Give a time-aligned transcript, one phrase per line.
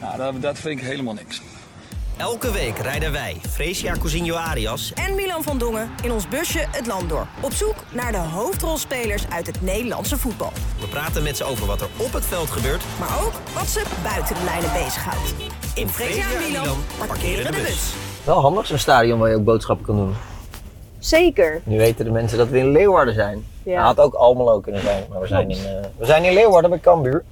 [0.00, 1.42] Nou, dat, dat vind ik helemaal niks.
[2.16, 6.86] Elke week rijden wij, Fresia Cousinho Arias en Milan van Dongen in ons busje het
[6.86, 7.26] land door.
[7.40, 10.52] Op zoek naar de hoofdrolspelers uit het Nederlandse voetbal.
[10.80, 13.82] We praten met ze over wat er op het veld gebeurt, maar ook wat ze
[14.02, 15.34] buiten de lijnen bezighoudt.
[15.74, 17.94] In Fresia en Milan parkeren de bus.
[18.24, 20.14] Wel handig zo'n stadion waar je ook boodschappen kan doen.
[20.98, 21.60] Zeker.
[21.64, 23.44] Nu weten de mensen dat we in Leeuwarden zijn.
[23.62, 23.74] Ja.
[23.74, 25.64] Nou, had ook Almelo kunnen zijn, maar we zijn in, uh,
[25.96, 27.24] we zijn in Leeuwarden bij Cambuur.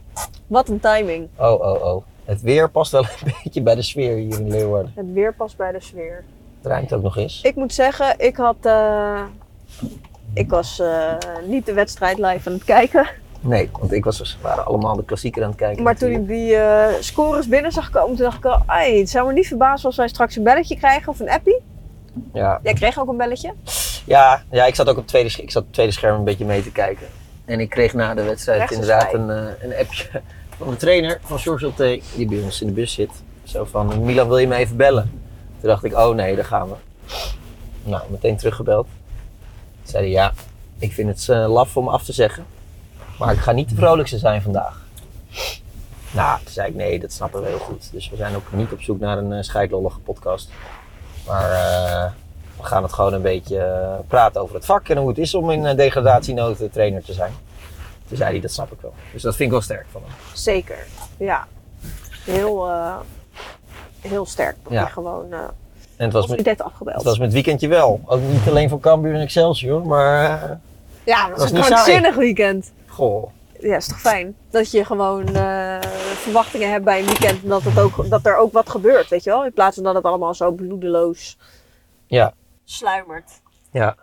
[0.46, 1.28] Wat een timing.
[1.36, 2.04] Oh, oh, oh.
[2.24, 4.92] Het weer past wel een beetje bij de sfeer hier in Leeuwarden.
[4.94, 6.24] Het weer past bij de sfeer.
[6.56, 7.40] Het ruimt ook nog eens.
[7.42, 8.56] Ik moet zeggen, ik had...
[8.62, 9.20] Uh,
[10.34, 11.12] ik was uh,
[11.46, 13.06] niet de wedstrijd live aan het kijken.
[13.40, 15.82] Nee, want ik was, we waren allemaal de klassieker aan het kijken.
[15.82, 18.62] Maar toen ik die uh, scores binnen zag komen, toen dacht ik al...
[18.66, 21.60] Het zou me niet verbazen als wij straks een belletje krijgen of een appie.
[22.32, 22.60] Ja.
[22.62, 23.52] Jij kreeg ook een belletje?
[24.06, 26.44] Ja, ja ik zat ook op het tweede, ik zat op tweede scherm een beetje
[26.44, 27.06] mee te kijken.
[27.44, 30.22] En ik kreeg na de wedstrijd inderdaad een, een appje
[30.58, 33.10] van de trainer van George T, die bij ons in de bus zit.
[33.44, 35.22] Zo van, Milan wil je me even bellen?
[35.60, 36.74] Toen dacht ik, oh nee, daar gaan we.
[37.82, 38.86] Nou, meteen teruggebeld.
[38.86, 40.32] Toen zei hij, ja,
[40.78, 42.46] ik vind het uh, laf om af te zeggen.
[43.18, 44.82] Maar ik ga niet de vrolijkste zijn vandaag.
[46.10, 47.88] Nou, toen zei ik, nee, dat snappen we heel goed.
[47.92, 50.50] Dus we zijn ook niet op zoek naar een uh, scheidlollige podcast.
[51.26, 52.10] Maar uh,
[52.56, 55.50] we gaan het gewoon een beetje praten over het vak en hoe het is om
[55.50, 57.32] in degradatienood trainer te zijn.
[58.14, 58.94] Toen zei hij, dat snap ik wel.
[59.12, 60.12] Dus dat vind ik wel sterk van hem.
[60.32, 61.46] Zeker, ja.
[62.24, 62.96] Heel, uh,
[64.00, 64.56] heel sterk.
[64.62, 64.86] Dat ja.
[64.86, 65.38] gewoon uh,
[65.96, 66.96] en het was met, dit afgebeld.
[66.96, 68.00] Het was met weekendje wel.
[68.06, 70.42] Ook niet alleen van Cambuur en Excelsior, maar...
[70.42, 70.50] Uh,
[71.04, 72.72] ja, dat was een krankzinnig weekend.
[72.86, 73.30] Goh.
[73.60, 74.36] Ja, is toch fijn?
[74.50, 75.26] Dat je gewoon
[76.14, 79.24] verwachtingen hebt bij een weekend en dat, het ook, dat er ook wat gebeurt, weet
[79.24, 79.44] je wel?
[79.44, 81.38] In plaats van dat het allemaal zo bloedeloos
[82.06, 82.32] ja.
[82.64, 83.30] sluimert.
[83.70, 83.96] Ja.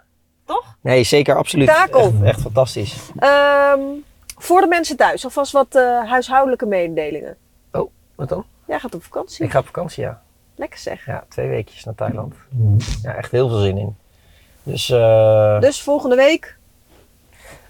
[0.51, 0.77] Toch?
[0.81, 1.67] Nee, zeker, absoluut.
[1.67, 2.01] Takel.
[2.01, 2.95] Echt, echt fantastisch.
[3.19, 4.03] Um,
[4.37, 7.37] voor de mensen thuis, alvast wat uh, huishoudelijke mededelingen.
[7.71, 8.45] Oh, wat dan?
[8.67, 9.45] Jij gaat op vakantie.
[9.45, 10.21] Ik ga op vakantie, ja.
[10.55, 11.05] Lekker zeg.
[11.05, 12.35] Ja, twee weekjes naar Thailand.
[13.01, 13.95] Ja, echt heel veel zin in.
[14.63, 16.57] Dus, uh, dus volgende week?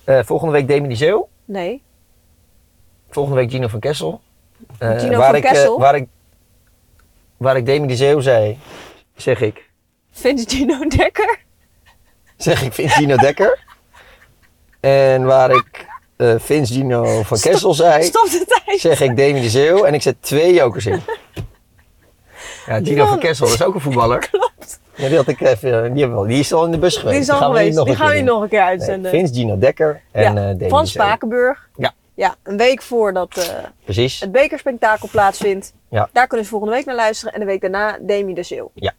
[0.05, 1.29] Uh, volgende week Demi Zeeuw.
[1.45, 1.81] Nee.
[3.09, 4.21] Volgende week Gino van Kessel.
[4.79, 5.79] Gino waar van ik, Kessel?
[5.79, 6.07] waar, ik,
[7.37, 8.59] waar ik Demi Zeeuw zei,
[9.15, 9.69] zeg ik.
[10.11, 11.49] Vindt Gino Dekker?
[12.44, 13.59] Zeg ik Vince Gino Dekker.
[14.79, 15.85] En waar ik
[16.18, 18.79] uh, Vince Gino van Stop, Kessel zei, stop de tijd.
[18.79, 21.02] zeg ik Demi de Zeeuw en ik zet twee jokers in.
[22.66, 24.19] Ja, Gino van Kessel is ook een voetballer.
[24.31, 24.79] Klopt.
[24.96, 27.16] Ja, die, had ik even, die, hebben, die is al in de bus geweest.
[27.16, 29.12] Die is al gaan geweest, we die gaan we nog een keer uitzenden.
[29.12, 30.88] Nee, Vince Gino Dekker en ja, uh, Demi Van.
[30.88, 31.69] Spakenburg.
[31.75, 31.94] Ja.
[32.13, 33.44] Ja, een week voordat uh,
[33.84, 34.19] Precies.
[34.19, 35.73] het bekerspektakel plaatsvindt.
[35.90, 36.09] Ja.
[36.12, 38.72] Daar kunnen ze volgende week naar luisteren en de week daarna Demi de Zeeuw.
[38.73, 38.94] Ja.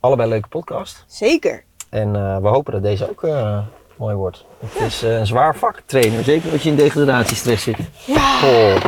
[0.00, 1.04] Allebei een leuke podcast.
[1.06, 1.64] Zeker.
[1.88, 3.58] En uh, we hopen dat deze ook uh,
[3.96, 4.44] mooi wordt.
[4.58, 4.84] Het ja.
[4.84, 6.24] is uh, een zwaar vak, trainer.
[6.24, 7.76] Zeker als je in degradatiestress zit.
[8.06, 8.40] Ja.
[8.44, 8.84] Oh.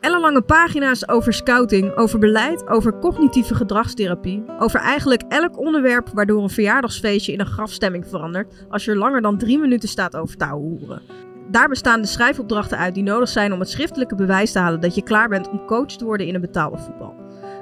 [0.00, 4.44] Ellenlange pagina's over scouting, over beleid, over cognitieve gedragstherapie.
[4.58, 9.22] Over eigenlijk elk onderwerp waardoor een verjaardagsfeestje in een grafstemming verandert als je er langer
[9.22, 11.02] dan drie minuten staat over te hoeren.
[11.50, 14.94] Daar bestaan de schrijfopdrachten uit die nodig zijn om het schriftelijke bewijs te halen dat
[14.94, 17.14] je klaar bent om coach te worden in een betaalde voetbal.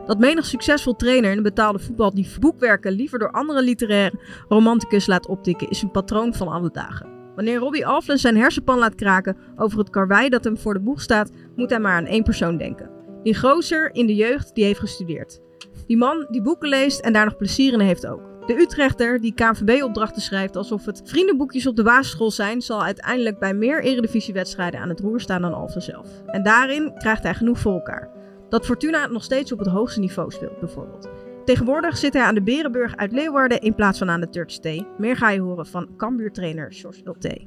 [0.06, 5.06] Dat menig succesvol trainer in een betaalde voetbal die boekwerken liever door andere literaire romanticus
[5.06, 7.08] laat optikken, is een patroon van alle dagen.
[7.34, 11.00] Wanneer Robbie Alflen zijn hersenpan laat kraken over het karwei dat hem voor de boeg
[11.00, 12.90] staat, moet hij maar aan één persoon denken.
[13.22, 15.40] Die gozer in de jeugd die heeft gestudeerd.
[15.86, 18.35] Die man die boeken leest en daar nog plezier in heeft ook.
[18.46, 23.54] De Utrechter, die KNVB-opdrachten schrijft alsof het vriendenboekjes op de basisschool zijn, zal uiteindelijk bij
[23.54, 26.08] meer eredivisiewedstrijden aan het roer staan dan Alphen zelf.
[26.26, 28.10] En daarin krijgt hij genoeg voor elkaar.
[28.48, 31.08] Dat Fortuna nog steeds op het hoogste niveau speelt, bijvoorbeeld.
[31.44, 34.84] Tegenwoordig zit hij aan de Berenburg uit Leeuwarden in plaats van aan de Turks T.
[34.98, 37.40] Meer ga je horen van Cambuur-trainer George Ulte.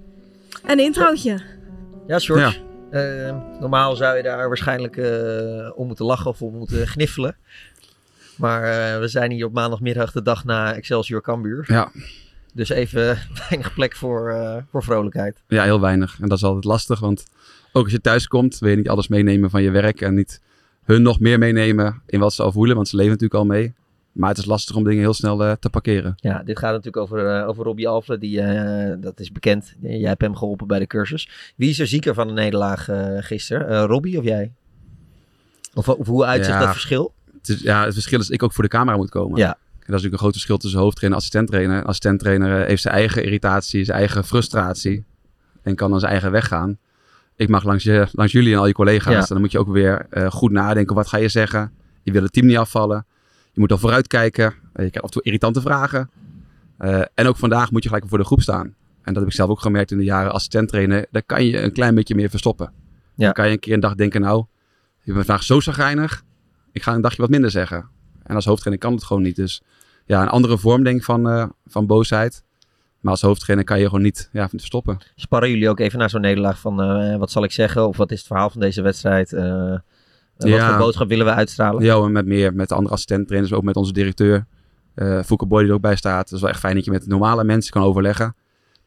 [0.66, 1.40] Een introotje.
[2.08, 2.60] Ja, George.
[2.92, 3.28] Ja.
[3.28, 7.36] Uh, normaal zou je daar waarschijnlijk uh, om moeten lachen of om moeten gniffelen.
[8.40, 11.66] Maar uh, we zijn hier op maandagmiddag de dag na Excelsior Cambuur.
[11.68, 11.92] Ja.
[12.54, 13.18] Dus even
[13.50, 15.44] weinig plek voor, uh, voor vrolijkheid.
[15.48, 16.18] Ja, heel weinig.
[16.22, 17.26] En dat is altijd lastig, want
[17.74, 20.42] ook als je thuis komt, wil je niet alles meenemen van je werk en niet
[20.84, 23.74] hun nog meer meenemen in wat ze al voelen, want ze leven natuurlijk al mee.
[24.12, 26.14] Maar het is lastig om dingen heel snel eh, te parkeren.
[26.16, 28.18] Ja, dit gaat natuurlijk over, eh, over Robbie Alfle.
[28.18, 29.74] Die, eh, dat is bekend.
[29.82, 31.54] Jij hebt hem geholpen bij de cursus.
[31.56, 33.68] Wie is er zieker van de nederlaag eh gisteren?
[33.68, 34.52] Eh, Robbie of jij?
[35.74, 36.64] Of, of hoe uitzicht Ja.
[36.64, 37.14] dat verschil?
[37.40, 39.38] Het, is, ja, het verschil is dat ik ook voor de camera moet komen.
[39.38, 39.58] Ja.
[39.90, 41.84] En dat is natuurlijk een groot verschil tussen hoofdtrainer en assistenttrainer.
[41.84, 45.06] Assistenttrainer eh, heeft zijn eigen irritatie, zijn eigen frustratie.
[45.62, 46.78] En kan dan zijn eigen weg gaan.
[47.36, 49.14] Ik mag langs, je, langs jullie en al je collega's.
[49.14, 49.20] Ja.
[49.20, 50.96] En dan moet je ook weer eh, goed nadenken.
[50.96, 51.72] Wat ga je zeggen?
[52.04, 53.06] Je wil het team niet afvallen.
[53.52, 54.46] Je moet al vooruitkijken.
[54.46, 56.10] Eh, je krijgt af en toe irritante vragen.
[57.14, 58.66] En ook vandaag moet je gelijk voor de groep staan.
[58.66, 61.06] En dat heb ik zelf ook gemerkt in de jaren assistenttrainer.
[61.12, 62.72] Daar kan je een klein beetje meer verstoppen.
[63.16, 63.26] Ja.
[63.26, 64.46] Dan kan je een keer een dag denken, nou,
[65.02, 66.24] je bent vandaag zo zagrijnig.
[66.80, 67.88] Ik ga een dagje wat minder zeggen.
[68.24, 69.36] En als hoofdtrainer kan het gewoon niet.
[69.36, 69.62] Dus
[70.06, 72.44] ja, een andere vorm denk ik van, eh, van boosheid.
[73.00, 74.98] Maar als hoofdtrainer kan je gewoon niet ja, verstoppen.
[75.16, 77.88] Sparren jullie ook even naar zo'n nederlaag van eh, wat zal ik zeggen?
[77.88, 79.34] Of wat is het verhaal van deze wedstrijd?
[79.34, 79.76] Eh,
[80.38, 80.70] Wat Ja.
[80.70, 81.84] voor boodschap willen we uitstralen?
[81.84, 84.46] Ja, en met meer, met de andere assistenttrainers, ook met onze directeur.
[84.96, 86.24] Fouke Boy die er ook bij staat.
[86.26, 88.36] Het is wel echt fijn dat je met normale mensen kan overleggen.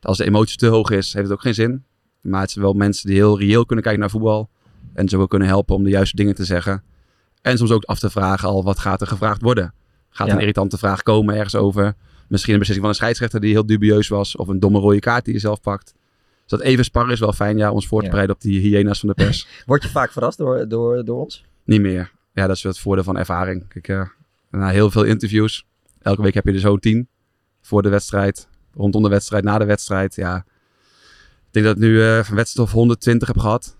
[0.01, 1.85] Als de emotie te hoog is, heeft het ook geen zin.
[2.21, 4.51] Maar het zijn wel mensen die heel reëel kunnen kijken naar voetbal.
[4.95, 6.83] En ze wel kunnen helpen om de juiste dingen te zeggen.
[7.43, 9.75] En soms ook af te vragen al, wat gaat er gevraagd worden?
[10.11, 10.35] Gaat Ja.
[10.35, 11.95] een irritante vraag komen ergens over?
[12.29, 14.37] Misschien een beslissing van een scheidsrechter die heel dubieus was.
[14.37, 15.95] Of een domme rode kaart die je zelf pakt.
[16.41, 18.61] Dus dat even sparren is wel fijn, ja, om ons voor te bereiden op die
[18.61, 19.47] hyena's van de pers.
[19.67, 21.45] Word je vaak verrast door, door, door ons?
[21.65, 22.11] Niet meer.
[22.33, 23.69] Ja, dat is het voordeel van ervaring.
[23.69, 24.03] Kijk, eh,
[24.51, 25.67] na heel veel interviews.
[26.03, 27.09] Elke week heb je er zo'n tien.
[27.61, 30.15] Voor de wedstrijd, rondom de wedstrijd, na de wedstrijd.
[30.15, 30.45] Ja, ik
[31.51, 33.77] denk dat ik nu eh van wedstrijd of 120 heb gehad.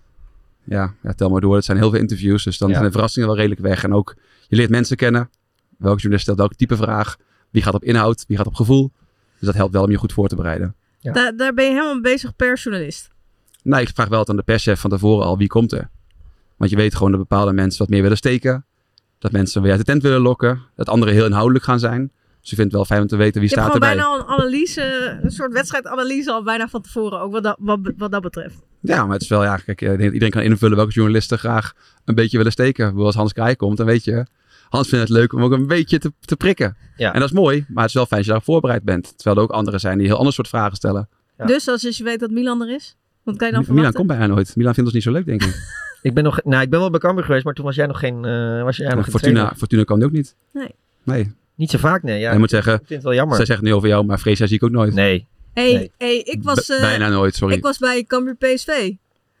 [0.63, 1.55] Ja, ja, tel maar door.
[1.55, 2.43] Het zijn heel veel interviews.
[2.43, 2.73] Dus dan Ja.
[2.73, 3.83] zijn de verrassingen wel redelijk weg.
[3.83, 4.15] En ook,
[4.47, 5.29] je leert mensen kennen.
[5.77, 7.17] Welke journalist stelt welke type vraag.
[7.49, 8.91] Wie gaat op inhoud, wie gaat op gevoel.
[9.37, 10.75] Dus dat helpt wel om je goed voor te bereiden.
[11.01, 13.09] Daar, daar ben je helemaal mee bezig per journalist.
[13.63, 15.89] Nou, ik vraag wel altijd aan de perschef van tevoren al wie komt er.
[16.57, 18.65] Want je weet gewoon dat bepaalde mensen wat meer willen steken.
[19.19, 20.61] Dat mensen weer uit de tent willen lokken.
[20.75, 22.11] Dat anderen heel inhoudelijk gaan zijn.
[22.41, 24.05] Dus ik vind het wel fijn om te weten wie Je hebt staat gewoon erbij.
[24.05, 27.79] bijna al een analyse, een soort wedstrijdanalyse al bijna van tevoren, ook wat dat, wat,
[27.97, 28.55] wat dat betreft.
[28.83, 31.73] Ja, maar het is wel, ja, kijk, dat iedereen kan invullen welke journalisten graag
[32.05, 32.95] een beetje willen steken.
[32.95, 34.25] Als Hans Kraaij komt, dan weet je,
[34.69, 36.75] Hans vindt het leuk om ook een beetje te, te prikken.
[36.97, 37.13] Ja.
[37.13, 39.13] En dat is mooi, maar het is wel fijn als je daar voorbereid bent.
[39.15, 41.09] Terwijl er ook anderen zijn die heel ander soort vragen stellen.
[41.45, 43.93] Dus als je weet dat Milan er is, wat kan je dan Milan verwachten?
[43.93, 44.55] komt bijna nooit.
[44.55, 45.55] Milan vindt ons niet zo leuk, denk ik.
[46.01, 47.99] Ik ben, nog, nou, ik ben wel bij Cambuur geweest, maar toen was jij nog
[47.99, 49.53] geen, eh was jij nog Fortuna.
[49.57, 50.35] Fortuna kwam die ook niet.
[50.53, 50.75] Nee.
[51.03, 51.31] Nee.
[51.55, 52.19] Niet zo vaak, nee.
[52.19, 53.35] Ja, je moet zeggen, ik vind het wel jammer.
[53.35, 54.93] zij zegt nu over jou, maar Freesia zie ik ook nooit.
[54.93, 55.27] Nee.
[55.53, 55.91] Hey, Nee.
[55.97, 56.69] hey, ik was...
[56.69, 57.55] Eh, bijna nooit, sorry.
[57.55, 58.67] Ik was bij Cambuur PSV.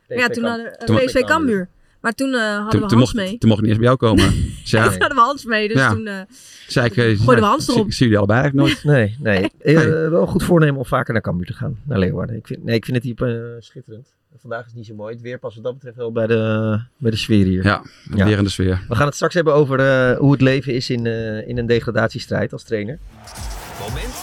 [0.07, 1.67] Maar ja, toen hadden we PSV Cambuur.
[2.01, 3.37] Maar toen eh, hadden Toen, we Hans mocht, mee.
[3.37, 4.33] toen mocht ik niet eens bij jou komen.
[4.61, 5.89] Dus ja, Toen hadden we Hans mee, dus Ja.
[5.93, 6.07] toen...
[6.07, 6.19] eh,
[6.67, 7.85] zei ik, eh, Gooiden we Hans zie- erop.
[7.85, 8.83] Ik zie jullie allebei eigenlijk nooit.
[8.95, 9.49] Nee, nee.
[9.77, 11.79] Eh, wel een goed voornemen om vaker naar Cambuur te gaan.
[11.83, 12.35] Naar Leeuwarden.
[12.35, 14.07] Ik vind, nee, ik vind het hier eh, schitterend.
[14.41, 15.13] Vandaag is het niet zo mooi.
[15.13, 17.63] Het weer past wat dat betreft wel bij de, bij de sfeer hier.
[17.63, 17.83] Ja,
[18.15, 18.25] Ja.
[18.25, 18.85] weer in de sfeer.
[18.89, 21.65] We gaan het straks hebben over eh, hoe het leven is in, eh, in een
[21.65, 22.99] degradatiestrijd als trainer.
[23.79, 24.13] Moment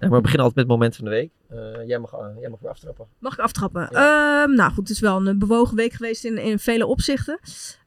[0.00, 1.30] maar we beginnen altijd met het moment van de week.
[1.48, 3.06] Eh, jij, mag, eh, jij mag weer aftrappen.
[3.18, 3.88] Mag ik aftrappen?
[3.88, 7.38] Ehm, nou goed, het is wel een eh, bewogen week geweest in, in vele opzichten.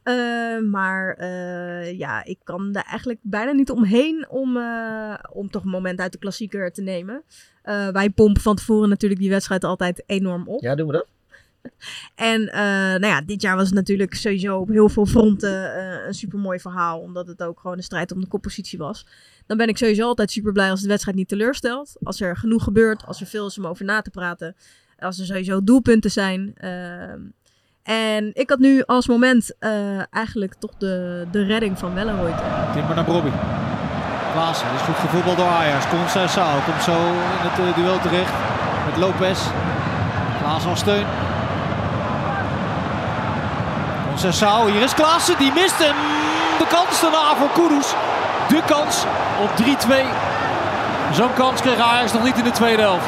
[0.03, 1.25] Ehm, maar
[1.95, 4.57] ja, ik kan daar eigenlijk bijna niet omheen om,
[5.31, 7.23] om toch een moment uit de klassieker te nemen.
[7.91, 10.61] Wij pompen van tevoren natuurlijk die wedstrijd altijd enorm op.
[10.61, 11.05] Ja, doen we dat?
[12.15, 12.61] En eh,
[12.99, 16.59] nou ja, dit jaar was het natuurlijk sowieso op heel veel fronten eh, een supermooi
[16.59, 16.99] verhaal.
[16.99, 19.05] Omdat het ook gewoon een strijd om de koppositie was.
[19.45, 21.95] Dan ben ik sowieso altijd super blij als de wedstrijd niet teleurstelt.
[22.03, 24.55] Als er genoeg gebeurt, als er veel is om over na te praten.
[24.99, 26.53] Als er sowieso doelpunten zijn.
[26.57, 27.19] Ehm,
[27.83, 32.37] en ik had nu als moment eh, eigenlijk toch de, de redding van Wellenrooyd.
[32.73, 33.29] Timber naar Bobby.
[34.31, 35.87] Klaassen, is goed gevoetbald door Ajax.
[35.87, 38.33] Concessao komt zo in het duel terecht
[38.85, 39.47] met Lopez.
[40.39, 41.05] Klaassen als steun.
[44.11, 45.77] Concessao, hier is Klaassen, die mist.
[45.77, 47.87] De kans daarna voor Kudus.
[48.53, 49.05] De kans
[49.43, 51.13] op 3-2.
[51.13, 53.05] Zo'n kans kreeg Ajax nog niet in de tweede helft.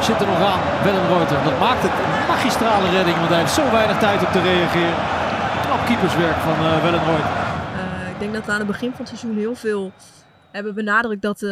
[0.00, 1.44] Zit er nog aan, Willem Reuter.
[1.44, 4.94] Dat maakt het een magistrale redding, want hij heeft zo weinig tijd om te reageren.
[5.64, 7.00] Knap keeperswerk van eh Willem.
[7.00, 9.92] Eh, ik denk dat we aan het begin van het seizoen heel veel
[10.50, 11.50] hebben benadrukt dat, eh,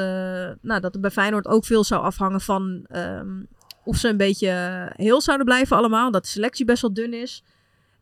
[0.60, 3.42] nou, dat bij Feyenoord ook veel zou afhangen van ehm,
[3.84, 4.52] of ze een beetje
[4.96, 6.10] heel zouden blijven allemaal.
[6.10, 7.42] Dat de selectie best wel dun is.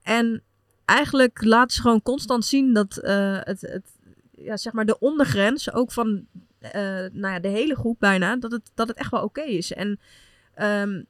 [0.05, 0.43] En
[0.85, 3.87] eigenlijk laten ze gewoon constant zien dat eh, het, het,
[4.31, 6.27] ja, zeg maar de ondergrens, ook van
[6.59, 9.73] eh, nou ja, de hele groep bijna, dat het, dat het echt wel oké is.
[9.73, 10.01] En
[10.55, 11.03] ehm,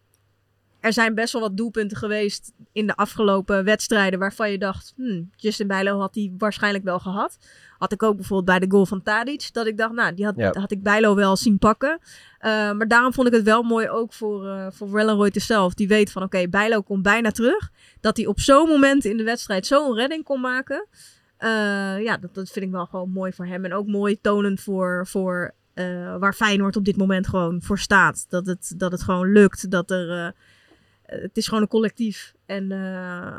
[0.84, 5.30] er zijn best wel wat doelpunten geweest in de afgelopen wedstrijden waarvan je dacht, hmm,
[5.36, 7.38] Justin Bijlo had die waarschijnlijk wel gehad.
[7.78, 10.34] Had ik ook bijvoorbeeld bij de goal van Tadic, dat ik dacht, nou, die had,
[10.36, 10.52] Ja.
[10.60, 11.98] had ik Bijlo wel zien pakken.
[12.00, 15.74] Uh, maar daarom vond ik het wel mooi ook voor, uh, voor zelf.
[15.74, 17.70] Die weet van, oké, okay, Bijlo komt bijna terug.
[18.00, 20.86] Dat hij op zo'n moment in de wedstrijd zo'n redding kon maken.
[21.36, 23.64] eh, ja, dat, dat vind ik wel gewoon mooi voor hem.
[23.64, 28.26] En ook mooi tonend voor, voor eh, waar Feyenoord op dit moment gewoon voor staat.
[28.28, 29.70] Dat het, dat het gewoon lukt.
[29.70, 30.32] Dat er, eh,
[31.22, 32.34] het is gewoon een collectief.
[32.46, 33.38] En eh,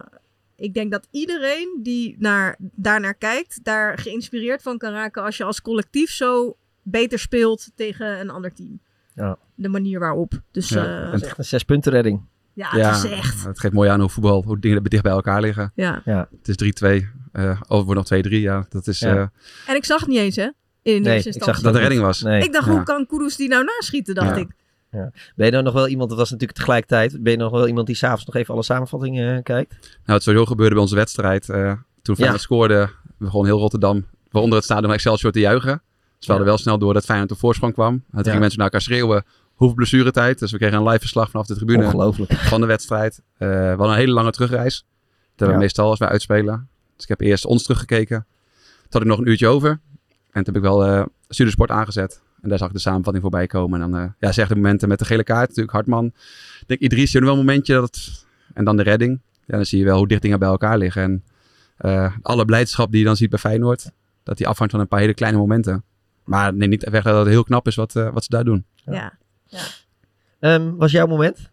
[0.56, 5.44] ik denk dat iedereen die naar, daarnaar kijkt, daar geïnspireerd van kan raken als je
[5.44, 8.80] als collectief zo beter speelt tegen een ander team.
[9.14, 9.38] Ja.
[9.56, 10.42] De manier waarop.
[10.52, 12.22] Dus Ja, eh, Dat is echt een zes-punten-redding.
[12.54, 13.46] ja, het is echt.
[13.46, 15.72] Het geeft mooi aan hoe voetbal, hoe dingen dicht bij elkaar liggen.
[15.76, 16.02] Ja.
[16.06, 16.30] Ja.
[16.38, 17.08] Het is 3-2.
[17.32, 18.30] eh oh, het wordt nog 2-3.
[18.30, 19.00] Ja, dat is...
[19.00, 19.16] Ja.
[19.16, 19.28] eh,
[19.70, 20.50] En ik zag het niet eens, hè?
[20.82, 22.22] In Nee, ik zag dat de redding was.
[22.22, 22.44] Nee.
[22.44, 22.72] Ik dacht, Ja.
[22.72, 24.42] hoe kan Kudus die nou naschieten, dacht Ja.
[24.42, 24.48] ik.
[24.96, 25.12] Ja.
[25.36, 27.88] Ben je nou nog wel iemand, dat was natuurlijk tegelijkertijd, ben je nog wel iemand
[27.88, 29.72] die s'avonds nog even alle samenvattingen eh, kijkt?
[29.82, 31.50] Nou, het sowieso gebeurde bij onze wedstrijd.
[31.50, 35.82] eh, toen Feyenoord scoorde, begon heel Rotterdam, waaronder het stadion Excelsior, te juichen.
[36.18, 37.94] Dus we hadden wel snel door dat Feyenoord op voorsprong kwam.
[37.94, 39.24] En toen gingen mensen naar elkaar schreeuwen,
[39.54, 40.40] hoeveel blessuretijd.
[40.40, 42.34] Dus we kregen een live verslag vanaf de tribune Ongelooflijk.
[42.34, 43.22] van de wedstrijd.
[43.38, 44.86] Eh, we hadden een hele lange terugreis.
[44.86, 46.68] Dat hebben we meestal als wij uitspelen.
[46.96, 48.26] Dus ik heb eerst ons teruggekeken.
[48.56, 49.70] Toen had ik nog een uurtje over.
[50.32, 52.22] En toen heb ik wel eh Studiosport aangezet.
[52.46, 53.82] En daar zag ik de samenvatting voorbij komen.
[53.82, 55.48] En dan uh, ja, zeg de momenten met de gele kaart.
[55.48, 56.06] Natuurlijk Hartman.
[56.60, 58.26] Ik denk Idris, je hebt wel een momentje dat het...
[58.54, 59.22] En dan de redding.
[59.46, 61.02] Ja, dan zie je wel hoe dicht dingen bij elkaar liggen.
[61.04, 61.24] En
[61.92, 63.92] uh, alle blijdschap die je dan ziet bij Feyenoord.
[64.24, 65.84] Dat die afhangt van een paar hele kleine momenten.
[66.24, 68.66] Maar neem niet weg dat het heel knap is wat, uh, wat ze daar doen.
[68.76, 69.18] Ja.
[69.46, 69.64] ja.
[70.40, 71.50] Um, was jouw moment?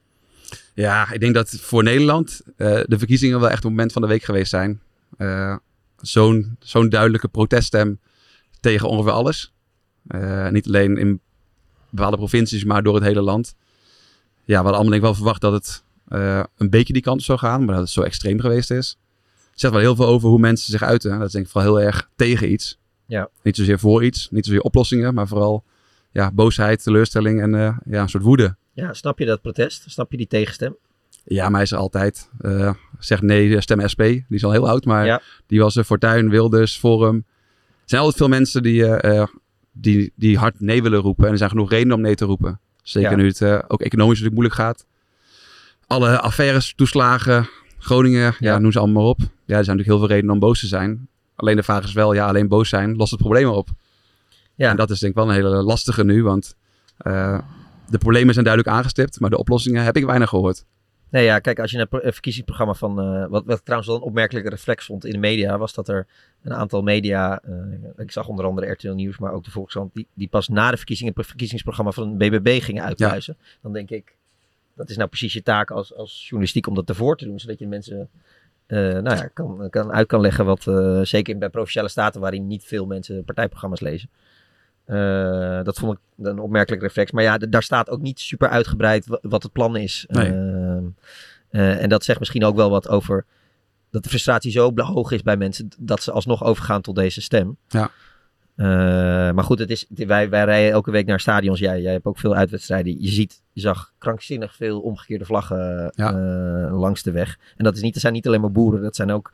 [0.75, 4.09] Ja, ik denk dat voor Nederland uh, de verkiezingen wel echt het moment van de
[4.09, 4.81] week geweest zijn.
[5.19, 5.57] Uh,
[5.97, 8.01] Zo'n zo'n duidelijke proteststem
[8.61, 9.53] tegen ongeveer alles.
[10.09, 11.21] Uh, niet alleen in
[11.91, 13.55] bepaalde provincies, maar door het hele land.
[14.45, 17.23] Ja, we hadden allemaal denk ik wel verwacht dat het uh, een beetje die kant
[17.23, 18.99] zou gaan, maar dat het zo extreem geweest is.
[19.51, 21.19] Het zegt wel heel veel over hoe mensen zich uiten.
[21.19, 22.79] Dat is denk ik vooral heel erg tegen iets.
[23.07, 23.29] Ja.
[23.43, 25.65] Niet zozeer voor iets, niet zozeer oplossingen, maar vooral
[26.11, 28.57] ja, boosheid, teleurstelling en uh, ja, een soort woede.
[28.73, 29.85] Ja, snap je dat protest?
[29.87, 30.77] Snap je die tegenstem?
[31.25, 32.29] Ja, maar hij is er altijd.
[32.41, 34.03] Uh, zegt nee, stem SP.
[34.03, 35.21] Die is al heel oud, maar ja.
[35.47, 35.85] die was er.
[35.85, 37.17] Fortuin, Wilders, Forum.
[37.17, 39.27] Er zijn altijd veel mensen die, uh,
[39.73, 41.25] die, die hard nee willen roepen.
[41.25, 42.61] En er zijn genoeg redenen om nee te roepen.
[42.83, 43.17] Zeker ja.
[43.17, 44.87] nu het uh, ook economisch natuurlijk moeilijk gaat.
[45.87, 47.49] Alle affaires, toeslagen,
[47.79, 48.59] Groningen, ja.
[48.59, 49.19] noem ze allemaal maar op.
[49.19, 49.27] Ja,
[49.59, 51.09] er zijn natuurlijk heel veel redenen om boos te zijn.
[51.35, 53.69] Alleen de vraag is wel, ja, alleen boos zijn lost het probleem op.
[54.55, 54.71] Ja.
[54.71, 56.57] En dat is denk ik wel een hele lastige nu, want
[57.03, 57.39] uh,
[57.89, 60.65] de problemen zijn duidelijk aangestipt, maar de oplossingen heb ik weinig gehoord.
[61.11, 63.15] Nee, ja, kijk, als je naar het verkiezingsprogramma van.
[63.15, 66.07] Uh, wat, wat trouwens wel een opmerkelijke reflex vond in de media, was dat er
[66.43, 67.43] een aantal media.
[67.49, 67.55] Uh,
[67.97, 70.77] ik zag onder andere RTL Nieuws, maar ook de Volkskrant, die, die pas na de
[70.77, 73.37] verkiezingen het verkiezingsprogramma van de BBB gingen uitpluizen.
[73.39, 73.47] Ja.
[73.63, 74.17] Dan denk ik,
[74.75, 77.59] dat is nou precies je taak als, als journalistiek om dat ervoor te doen, zodat
[77.59, 78.09] je mensen.
[78.67, 80.63] Uh, nou ja, kan, kan, uit kan leggen wat,
[81.09, 84.09] zeker bij provinciale staten waarin niet veel mensen partijprogramma's lezen.
[84.87, 87.11] Uh, dat vond ik een opmerkelijk reflex.
[87.11, 90.05] Maar ja, daar staat ook niet super uitgebreid wat het plan is.
[90.09, 90.31] Nee.
[91.51, 93.25] Uh, en dat zegt misschien ook wel wat over
[93.93, 97.57] dat de frustratie zo hoog is bij mensen dat ze alsnog overgaan tot deze stem.
[97.69, 97.91] Ja.
[99.33, 101.59] maar goed, het is, wij, wij rijden elke week naar stadions.
[101.59, 103.03] Jij, jij hebt ook veel uitwedstrijden.
[103.03, 106.13] Je ziet, je zag krankzinnig veel omgekeerde vlaggen ja.
[106.71, 107.39] langs de weg.
[107.57, 109.33] En dat is niet, er zijn niet alleen maar boeren, dat zijn ook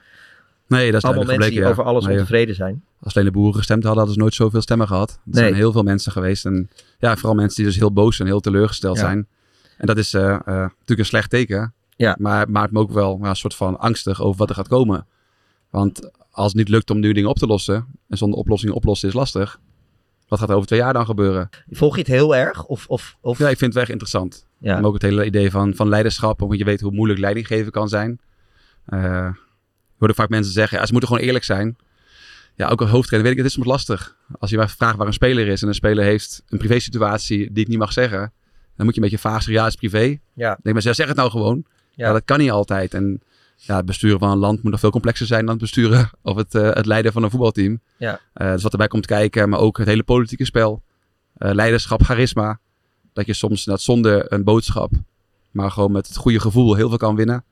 [0.68, 1.70] Nee, dat is allemaal mensen gebleken, die ja.
[1.70, 2.84] over alles nee, ontevreden zijn.
[3.00, 5.10] Als alleen de boeren gestemd hadden, hadden ze nooit zoveel stemmen gehad.
[5.10, 5.42] Er nee.
[5.42, 6.46] zijn heel veel mensen geweest.
[6.46, 9.02] En ja, vooral mensen die dus heel boos en heel teleurgesteld Ja.
[9.02, 9.26] zijn.
[9.76, 11.74] En dat is uh, natuurlijk een slecht teken.
[11.98, 12.16] Ja.
[12.18, 14.68] Maar het maakt me ook wel ja, een soort van angstig over wat er gaat
[14.68, 15.06] komen.
[15.70, 19.08] Want als het niet lukt om nu dingen op te lossen, en zonder oplossingen oplossen
[19.08, 19.60] is lastig.
[20.28, 21.48] Wat gaat er over twee jaar dan gebeuren?
[21.70, 22.64] Volg je het heel erg?
[22.64, 23.38] Of, of, of...
[23.38, 24.46] Ja, ik vind het wel echt interessant.
[24.58, 24.76] Ja.
[24.76, 27.72] En ook het hele idee van, van leiderschap, omdat je weet hoe moeilijk leiding geven
[27.72, 28.20] kan zijn.
[28.88, 29.28] Uh,
[29.94, 31.76] ik hoorde vaak mensen zeggen, ja, ze moeten gewoon eerlijk zijn.
[32.54, 34.16] Ja, ook als hoofdtrainer weet ik, het is soms lastig.
[34.38, 37.64] Als je maar vraagt waar een speler is en een speler heeft een privésituatie die
[37.64, 38.32] ik niet mag zeggen.
[38.76, 40.18] Dan moet je een beetje vaag zeggen, ja, het is privé.
[40.34, 40.48] Ja.
[40.48, 41.64] Dan denk maar, zeg het nou gewoon.
[41.98, 42.12] Ja.
[42.12, 42.94] dat kan niet altijd.
[42.94, 43.22] En
[43.56, 46.36] ja, het besturen van een land moet nog veel complexer zijn dan het besturen of
[46.36, 47.80] het, uh, het leiden van een voetbalteam.
[47.96, 48.20] Ja.
[48.34, 50.82] Uh, dus wat erbij komt kijken, maar ook het hele politieke spel.
[51.38, 52.58] Uh, leiderschap, charisma.
[53.12, 54.92] Dat je soms dat zonder een boodschap,
[55.50, 57.44] maar gewoon met het goede gevoel heel veel kan winnen.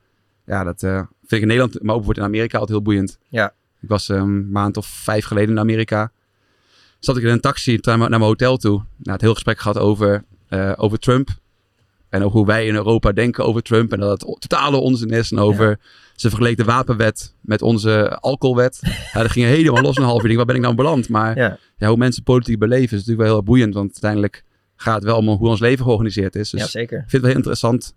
[0.44, 3.18] Ja, dat vind ik in Nederland, maar ook wordt in Amerika altijd heel boeiend.
[3.28, 3.54] Ja.
[3.80, 6.12] Ik was um, een maand of vijf geleden in Amerika.
[6.98, 8.76] Zat ik in een taxi naar mijn hotel toe.
[8.76, 10.24] Nou, het heel gesprek gehad over,
[10.76, 11.28] over Trump.
[12.16, 13.92] En over hoe wij in Europa denken over Trump.
[13.92, 15.30] En dat het totale onzin is.
[15.30, 15.76] En over ja.
[16.14, 18.78] ze vergeleek de wapenwet met onze alcoholwet.
[19.12, 20.36] ja, dat ging helemaal los een half uur.
[20.36, 21.08] Waar ben ik nou beland?
[21.08, 21.58] Maar ja.
[21.76, 23.74] Ja, hoe mensen politiek beleven is natuurlijk wel heel boeiend.
[23.74, 24.44] Want uiteindelijk
[24.76, 26.50] gaat het wel om hoe ons leven georganiseerd is.
[26.50, 26.98] Dus ja, zeker.
[26.98, 27.94] Ik vind het wel heel interessant.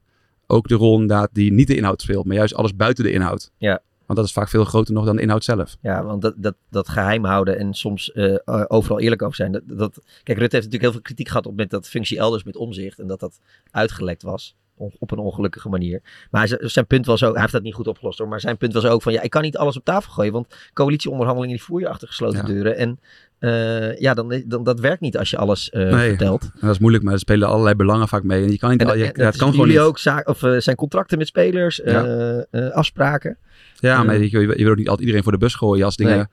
[0.48, 2.26] Ook de rol inderdaad die niet de inhoud speelt.
[2.26, 3.52] Maar juist alles buiten de inhoud.
[3.58, 3.82] Ja.
[4.10, 5.78] Want dat is vaak veel groter nog dan de inhoud zelf.
[5.82, 8.36] Ja, want dat, dat, dat geheim houden en soms uh,
[8.68, 9.52] overal eerlijk over zijn.
[9.52, 12.44] Dat, dat, kijk, Rutte heeft natuurlijk heel veel kritiek gehad op met dat functie elders
[12.44, 13.00] met omzicht.
[13.00, 13.40] En dat dat
[13.72, 14.56] uitgelekt was.
[15.00, 16.02] op een ongelukkige manier.
[16.32, 18.74] Maar zijn punt was ook, hij heeft dat niet goed opgelost hoor, maar zijn punt
[18.74, 21.80] was ook van, ja, ik kan niet alles op tafel gooien, want coalitieonderhandelingen die voer
[21.80, 22.46] je achter gesloten Ja.
[22.46, 22.78] deuren.
[22.78, 23.00] En
[23.40, 26.52] eh, ja, dan, dan, dat werkt niet als je alles eh, Nee, vertelt.
[26.62, 28.44] dat is moeilijk, maar er spelen allerlei belangen vaak mee.
[28.44, 29.90] En je kan niet, En, al- je, en- ja, en het kan gewoon jullie niet.
[29.90, 32.06] ook zaak, of, eh, zijn contracten met spelers, Ja.
[32.06, 33.38] eh, eh, afspraken.
[33.80, 35.86] Ja, maar Eh, je, je wil ook niet altijd iedereen voor de bus gooien.
[35.86, 36.26] Als dingen Nee.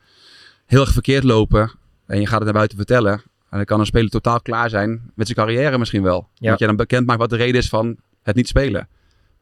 [0.66, 1.70] heel erg verkeerd lopen
[2.06, 3.12] en je gaat het naar buiten vertellen.
[3.50, 6.28] En dan kan een speler totaal klaar zijn met zijn carrière misschien wel.
[6.34, 6.50] Ja.
[6.50, 8.88] Dat je dan bekend maakt wat de reden is van het niet spelen.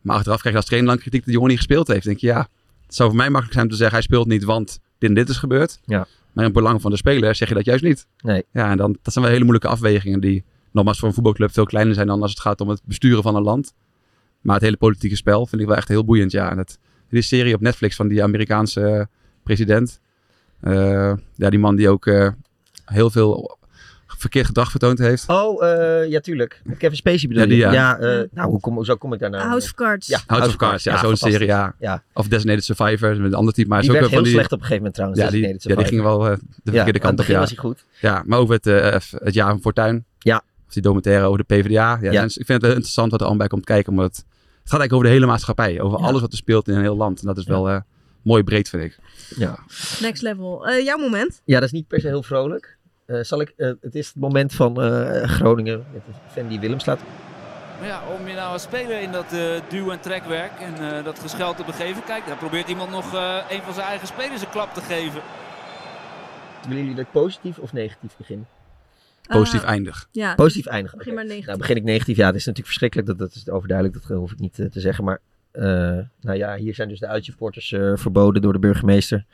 [0.01, 2.05] Maar achteraf krijg je als trainer lang kritiek dat die jongen niet gespeeld heeft.
[2.05, 2.49] Dan denk je, ja,
[2.87, 5.15] het zou voor mij makkelijk zijn om te zeggen hij speelt niet, want dit en
[5.15, 5.81] dit is gebeurd.
[5.85, 6.07] Ja.
[6.35, 8.07] Maar in het belang van de speler zeg je dat juist niet.
[8.19, 8.45] Nee.
[8.53, 11.65] Ja, en dan, dat zijn wel hele moeilijke afwegingen die nogmaals voor een voetbalclub veel
[11.65, 13.75] kleiner zijn dan als het gaat om het besturen van een land.
[14.41, 16.33] Maar het hele politieke spel vind ik wel echt heel boeiend.
[16.33, 19.09] Ja, en het, die serie op Netflix van die Amerikaanse
[19.43, 20.01] president.
[20.61, 22.29] eh, ja, die man die ook eh,
[22.85, 23.59] heel veel
[24.19, 25.29] verkeerd gedrag vertoond heeft.
[25.29, 26.61] Oh, eh, ja, tuurlijk.
[26.65, 27.71] Met Kevin Spacey bedoel Ja, die, je?
[27.71, 27.99] ja.
[27.99, 29.43] eh, nou, hoe kom, zo kom ik daar nou?
[29.49, 30.07] House of Cards.
[30.07, 31.75] Ja, House of Cards, ja, zo'n serie, ja.
[31.79, 32.03] ja.
[32.13, 33.69] Of Designated Survivor, met een ander type.
[33.69, 35.21] Maar Die is ook werd heel van slecht op een gegeven moment trouwens.
[35.21, 37.27] Ja, die, Designated ja, die ging wel eh, de verkeerde kant op.
[37.27, 37.39] Ja.
[37.39, 37.85] was hij goed.
[38.01, 40.05] Ja, maar over het, eh, het jaar van Fortuin.
[40.19, 40.43] Ja.
[40.67, 41.99] Of die documentaire over de PvdA.
[42.01, 42.23] Ja, Ja.
[42.23, 43.93] dus Ik vind het wel interessant wat er allemaal bij komt kijken.
[43.93, 44.25] Omdat het, het
[44.73, 45.81] gaat eigenlijk over de hele maatschappij.
[45.81, 46.05] Over Ja.
[46.07, 47.21] alles wat er speelt in een heel land.
[47.21, 47.81] En dat is wel eh,
[48.23, 48.99] mooi breed, vind ik.
[49.37, 49.59] Ja.
[50.01, 50.67] Next level.
[50.67, 51.41] Eh, jouw moment?
[51.45, 52.77] Ja, dat is niet per se heel vrolijk.
[53.07, 56.61] Eh, zal ik, eh, het is het moment van eh, Groningen met de fan die
[56.61, 57.01] Willem slaat.
[57.79, 61.05] Maar ja, om je nou als speler in dat eh, duw- en trekwerk en eh,
[61.05, 64.41] dat gescheld te begeven, kijk, daar probeert iemand nog eh, een van zijn eigen spelers
[64.43, 65.21] een klap te geven.
[66.69, 68.47] Willen jullie dat positief of negatief begin?
[69.29, 70.09] Positief Eh, eindig.
[70.11, 70.35] Ja.
[70.35, 70.99] Positief eindigen.
[70.99, 71.47] Begin maar negatief.
[71.47, 72.17] Nou, begin ik negatief.
[72.17, 73.09] Ja, het is natuurlijk verschrikkelijk.
[73.09, 74.09] Dat, dat is overduidelijk.
[74.09, 75.05] Dat hoef ik niet te zeggen.
[75.05, 75.21] Maar
[76.21, 79.25] nou ja, hier zijn dus de uitsupporters eh, verboden door de burgemeester.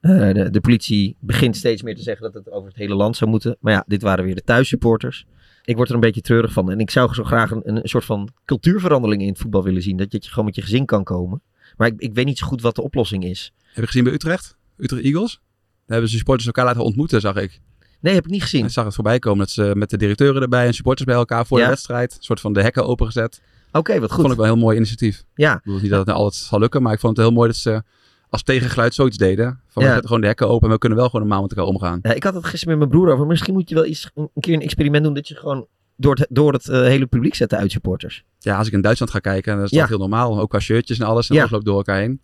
[0.00, 3.16] Eh, de, de politie begint steeds meer te zeggen dat het over het hele land
[3.16, 3.56] zou moeten.
[3.60, 5.26] Maar ja, dit waren weer de thuissupporters.
[5.64, 6.70] Ik word er een beetje treurig van.
[6.70, 9.96] En ik zou zo graag een, een soort van cultuurverandering in het voetbal willen zien.
[9.96, 11.42] Dat je, dat je gewoon met je gezin kan komen.
[11.76, 13.52] Maar ik, ik weet niet zo goed wat de oplossing is.
[13.62, 14.56] Heb je gezien bij Utrecht?
[14.76, 15.32] Utrecht Eagles?
[15.32, 15.40] Daar
[15.86, 17.60] hebben ze supporters elkaar laten ontmoeten, zag ik.
[18.00, 18.64] Nee, heb ik niet gezien.
[18.64, 21.46] Ik zag het voorbij komen dat ze met de directeuren erbij en supporters bij elkaar
[21.46, 21.64] voor Ja.
[21.64, 22.14] de wedstrijd.
[22.16, 23.42] Een soort van de hekken opengezet.
[23.72, 24.20] Oké, wat goed.
[24.20, 25.24] Vond ik wel een heel mooi initiatief.
[25.34, 25.54] Ja.
[25.54, 27.48] Ik bedoel niet dat het nou altijd zal lukken, maar ik vond het heel mooi
[27.48, 27.82] dat ze
[28.28, 29.60] als tegengeluid zoiets deden.
[29.68, 29.88] Van Ja.
[29.88, 31.98] we zetten gewoon de hekken open en we kunnen wel gewoon normaal met elkaar omgaan.
[32.02, 33.26] Ja, ik had het gisteren met mijn broer over.
[33.26, 36.26] Misschien moet je wel iets, een keer een experiment doen dat je gewoon door het,
[36.30, 38.24] door het eh, hele publiek zet de uitsupporters.
[38.38, 39.86] Ja, als ik in Duitsland ga kijken, dan is dat Ja.
[39.86, 40.40] heel normaal.
[40.40, 41.28] Ook qua shirtjes en alles.
[41.28, 41.40] En Ja.
[41.40, 42.20] alles loopt door elkaar heen.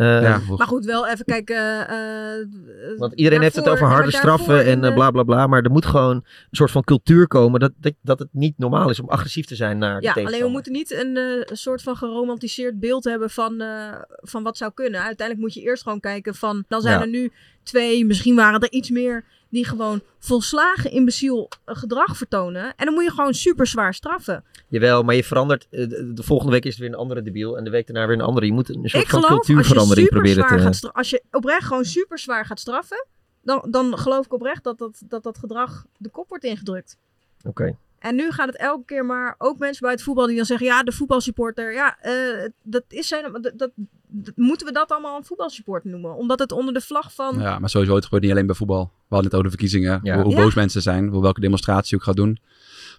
[0.00, 1.88] Eh, ja, Maar goed, wel even kijken.
[1.88, 5.46] eh, Want iedereen heeft het over harde straffen en eh, bla bla bla.
[5.46, 8.90] Maar er moet gewoon een soort van cultuur komen dat, dat, dat het niet normaal
[8.90, 11.82] is om agressief te zijn naar de Ja, alleen we moeten niet een eh, soort
[11.82, 15.00] van geromantiseerd beeld hebben van, eh, van wat zou kunnen.
[15.02, 17.00] Uiteindelijk moet je eerst gewoon kijken van, dan zijn Ja.
[17.00, 17.32] er nu
[17.62, 22.72] twee, misschien waren er iets meer, die gewoon volslagen imbeciel eh, gedrag vertonen.
[22.76, 24.44] En dan moet je gewoon super zwaar straffen.
[24.68, 25.66] Jawel, maar je verandert.
[25.70, 28.06] eh, De, de volgende week is het weer een andere debiel en de week daarna
[28.06, 28.46] weer een andere.
[28.46, 30.58] Je moet een soort Ik van cultuurverandering proberen te...
[30.58, 33.06] gaat als je oprecht gewoon super zwaar gaat straffen,
[33.42, 36.96] dan, dan geloof ik oprecht dat dat, dat dat gedrag de kop wordt ingedrukt.
[37.42, 37.76] Oké.
[37.98, 40.66] En nu gaat het elke keer maar ook mensen bij het voetbal die dan zeggen:
[40.66, 43.70] ja, de voetbalsupporter, ja, eh, dat is zijn, dat, dat-
[44.34, 46.16] moeten we dat allemaal een voetbalsupporter noemen?
[46.16, 47.38] Omdat het onder de vlag van.
[47.38, 48.82] Ja, maar sowieso, het gebeurt niet alleen bij voetbal.
[48.84, 50.14] We hadden het over de verkiezingen, Ja.
[50.14, 50.42] hoe, hoe Ja.
[50.42, 52.38] boos mensen zijn, hoe welke demonstratie je ook gaat doen.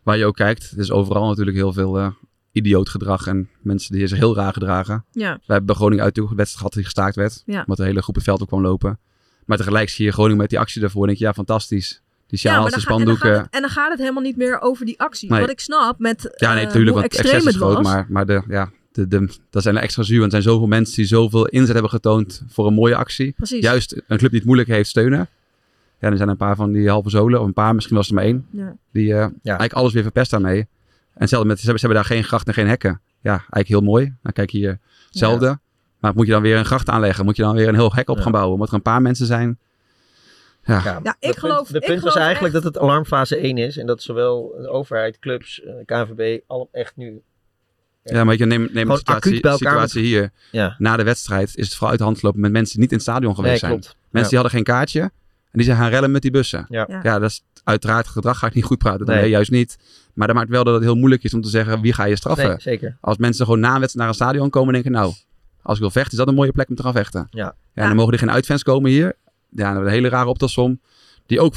[0.03, 2.07] Waar je ook kijkt, er is overal natuurlijk heel veel eh,
[2.51, 5.05] idioot gedrag en mensen die zich heel raar gedragen.
[5.11, 5.33] Ja.
[5.33, 7.59] We hebben bij Groningen uit de wedstrijd gehad die gestaakt werd, Ja.
[7.59, 8.99] omdat de hele groep het veld op kwam lopen.
[9.45, 12.01] Maar tegelijk zie je Groningen met die actie daarvoor, denk je, ja, fantastisch.
[12.27, 13.35] Die Ja, sjaals, de dan ga- en, dan spandoeken.
[13.35, 15.29] gaat het, en dan gaat het helemaal niet meer over die actie.
[15.29, 15.39] Nee.
[15.41, 17.75] Wat ik snap met Ja, nee, eh, natuurlijk, hoe want extreem excess is het groot,
[17.75, 17.85] was.
[17.93, 20.19] maar, maar de, ja, de, de, dat zijn er extra zuur.
[20.19, 23.31] Want er zijn zoveel mensen die zoveel inzet hebben getoond voor een mooie actie.
[23.31, 23.63] Precies.
[23.63, 25.27] Juist een club die het moeilijk heeft steunen.
[25.99, 28.13] Ja, er zijn een paar van die halve zolen, of een paar, misschien was er
[28.13, 28.47] maar één.
[28.51, 28.75] Ja.
[28.91, 30.59] Die eh, eigenlijk alles weer verpest daarmee.
[30.59, 30.67] En
[31.19, 33.01] hetzelfde met, ze hebben, ze hebben daar geen gracht en geen hekken.
[33.21, 34.03] Ja, eigenlijk heel mooi.
[34.21, 35.59] Nou, kijk hier, hetzelfde.
[35.99, 37.25] Maar moet je dan weer een gracht aanleggen?
[37.25, 38.23] Moet je dan weer een heel hek op Ja.
[38.23, 38.57] gaan bouwen?
[38.57, 39.59] Moet er een paar mensen zijn?
[40.63, 43.43] Ja, Ja, ik Het punt- geloof- De ik punt was eigenlijk echt- dat het alarmfase
[43.47, 43.77] 1 is.
[43.77, 47.21] En dat zowel de overheid, clubs, eh, KNVB, al echt nu...
[48.03, 50.31] Ja, maar je neem, neem de situatie, situatie hier.
[50.51, 50.75] Ja.
[50.77, 52.97] Na de wedstrijd is het vooral uit de hand gelopen met mensen die niet in
[52.97, 53.71] het stadion geweest Nee, zijn.
[53.71, 53.95] klopt.
[54.09, 54.27] Mensen Ja.
[54.27, 55.11] die hadden geen kaartje en
[55.51, 56.65] die zijn gaan rellen met die bussen.
[56.69, 56.85] Ja.
[57.03, 57.19] Ja.
[57.19, 59.05] dat is uiteraard gedrag ga ik niet goed praten.
[59.05, 59.15] Nee.
[59.21, 59.29] Nee.
[59.29, 59.77] juist niet.
[60.13, 62.15] Maar dat maakt wel dat het heel moeilijk is om te zeggen wie ga je
[62.15, 62.47] straffen.
[62.47, 62.97] Nee, zeker.
[63.01, 65.13] Als mensen gewoon na een wedstrijd naar een stadion komen en denken nou,
[65.61, 67.27] als ik wil vechten is dat een mooie plek om te gaan vechten.
[67.29, 67.43] Ja.
[67.73, 69.05] Ja, en dan mogen er geen uitfans komen hier.
[69.05, 69.13] Ja,
[69.49, 70.79] dan hebben we een hele rare optelsom.
[71.25, 71.53] Die ook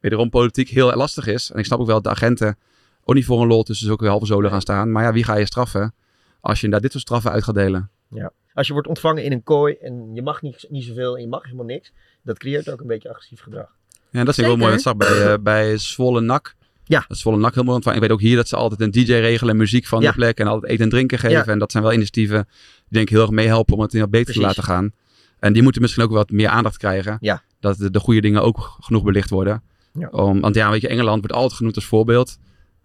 [0.00, 1.50] wederom politiek heel lastig is.
[1.50, 2.56] En ik snap ook wel dat de agenten
[3.04, 4.92] ook niet voor een lol tussen zulke halve zolen gaan staan.
[4.92, 5.94] Maar ja, wie ga je straffen
[6.40, 7.90] als je inderdaad dit soort straffen uit gaat delen?
[8.10, 8.32] Ja.
[8.54, 11.28] Als je wordt ontvangen in een kooi en je mag niet, niet zoveel en je
[11.28, 11.92] mag helemaal niks.
[12.22, 13.66] Dat creëert ook een beetje agressief gedrag.
[14.10, 14.72] Ja, dat is heel mooi.
[14.72, 16.54] Dat zag bij, eh, bij Zwolle NAC.
[16.84, 17.04] Ja.
[17.08, 17.80] Dat is volle nak helemaal.
[17.80, 20.08] Want ik weet ook hier dat ze altijd een DJ regelen en muziek van Ja.
[20.10, 20.38] de plek.
[20.38, 21.36] En altijd eten en drinken geven.
[21.36, 21.46] Ja.
[21.46, 24.34] En dat zijn wel initiatieven die denk ik heel erg meehelpen om het beter Precies.
[24.34, 24.92] te laten gaan.
[25.38, 27.16] En die moeten misschien ook wat meer aandacht krijgen.
[27.20, 27.42] Ja.
[27.60, 29.62] Dat de, de goede dingen ook genoeg belicht worden.
[29.92, 30.08] Ja.
[30.08, 32.38] Om, want ja, weet je, Engeland wordt altijd genoemd als voorbeeld.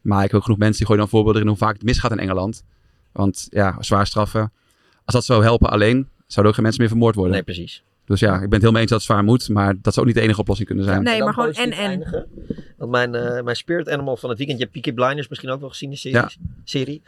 [0.07, 2.11] Maar ik heb ook genoeg mensen die gooien dan voorbeelden in hoe vaak het misgaat
[2.11, 2.63] in Engeland.
[3.11, 4.51] Want ja, zwaar straffen.
[5.05, 7.33] Als dat zou helpen alleen, zouden ook geen mensen meer vermoord worden.
[7.33, 7.83] Nee, precies.
[8.05, 9.49] Dus ja, ik ben het heel mee eens dat het zwaar moet.
[9.49, 11.03] Maar dat zou ook niet de enige oplossing kunnen zijn.
[11.03, 12.27] Nee, maar gewoon en en.
[12.77, 15.59] Want mijn, eh, mijn spirit animal van het weekend, je hebt Peaky Blinders misschien ook
[15.59, 16.17] wel gezien, de serie.
[16.17, 16.29] Ja.
[16.69, 17.01] Serie.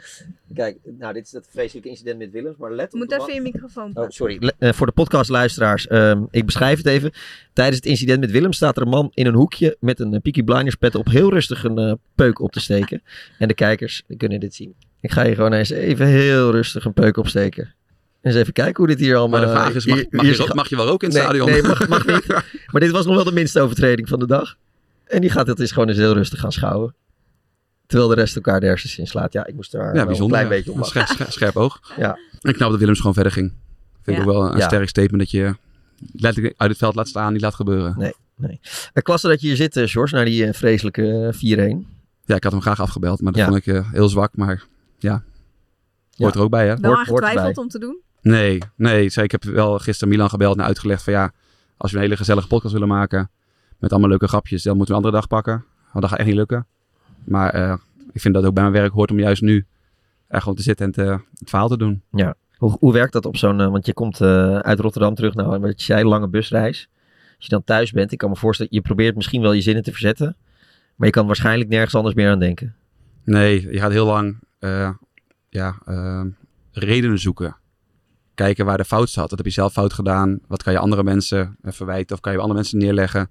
[0.54, 3.14] Kijk, nou, dit is dat vreselijke incident met Willems, maar let Je op moet de
[3.14, 4.36] even je microfoon Oh, sorry.
[4.40, 7.10] Le- eh, voor de podcastluisteraars, ehm, ik beschrijf het even.
[7.52, 10.20] Tijdens het incident met Willem staat er een man in een hoekje met een eh,
[10.20, 13.02] Peaky Blinders pet op heel rustig een eh, peuk op te steken.
[13.38, 14.74] En de kijkers kunnen dit zien.
[15.00, 17.74] Ik ga hier gewoon eens even heel rustig een peuk opsteken.
[18.22, 19.40] Eens even kijken hoe dit hier allemaal...
[19.40, 21.26] Maar de vraag is, mag, hier- mag, hier je, mag je wel roken in het
[21.28, 21.50] nee, stadion?
[21.50, 22.26] Nee, mag, mag niet.
[22.72, 24.56] Maar dit was nog wel de minste overtreding van de dag.
[25.06, 26.94] En die gaat het is gewoon eens heel rustig gaan schouwen.
[27.90, 29.32] Terwijl de rest elkaar de hersens inslaat.
[29.32, 30.22] Ja, ik moest er Ja, bijzonder.
[30.22, 30.48] een klein ja.
[30.70, 31.92] beetje op scherp, scherp, oog.
[31.96, 32.18] Ja.
[32.40, 33.52] En knap dat Willems gewoon verder ging.
[34.02, 34.28] Vind ik Ja.
[34.30, 34.66] ook wel een Ja.
[34.66, 35.54] sterk statement dat je
[36.12, 37.94] letterlijk uit het veld laat staan, niet laat gebeuren.
[37.98, 38.60] Nee, nee.
[38.62, 41.86] Uh, klasse dat je hier zit, eh, George, naar die eh, vreselijke eh, 4-1.
[42.24, 43.46] Ja, ik had hem graag afgebeld, maar dat Ja.
[43.48, 44.36] vond ik eh, heel zwak.
[44.36, 44.64] Maar
[44.98, 45.22] ja,
[46.16, 46.38] hoort Ja.
[46.40, 46.76] er ook bij hè.
[46.76, 47.62] Wel aan hoort- hoort getwijfeld erbij.
[47.62, 47.98] om te doen?
[48.22, 49.08] Nee, nee.
[49.08, 51.32] zei, Ik heb wel gisteren Milan gebeld en uitgelegd van ja,
[51.76, 53.30] als we een hele gezellige podcast willen maken
[53.78, 55.64] met allemaal leuke grapjes, dan moeten we een andere dag pakken.
[55.92, 56.66] Want dat gaat echt niet lukken.
[57.24, 57.74] Maar eh,
[58.12, 59.66] ik vind dat ook bij mijn werk hoort om juist nu
[60.28, 61.02] er gewoon te zitten en te,
[61.38, 62.02] het verhaal te doen.
[62.10, 62.34] Ja.
[62.56, 63.60] Hoe, hoe werkt dat op zo'n...
[63.60, 66.88] eh, want je komt eh, uit Rotterdam terug, nou, wat je zei, lange busreis.
[67.36, 69.82] Als je dan thuis bent, ik kan me voorstellen, je probeert misschien wel je zinnen
[69.82, 70.36] te verzetten.
[70.96, 72.74] Maar je kan waarschijnlijk nergens anders meer aan denken.
[73.24, 74.38] Nee, je gaat heel lang
[75.48, 75.74] ja,
[76.72, 77.56] redenen zoeken.
[78.34, 79.30] Kijken waar de fout zat.
[79.30, 80.40] Wat heb je zelf fout gedaan?
[80.48, 82.16] Wat kan je andere mensen verwijten?
[82.16, 83.30] Of kan je andere mensen neerleggen?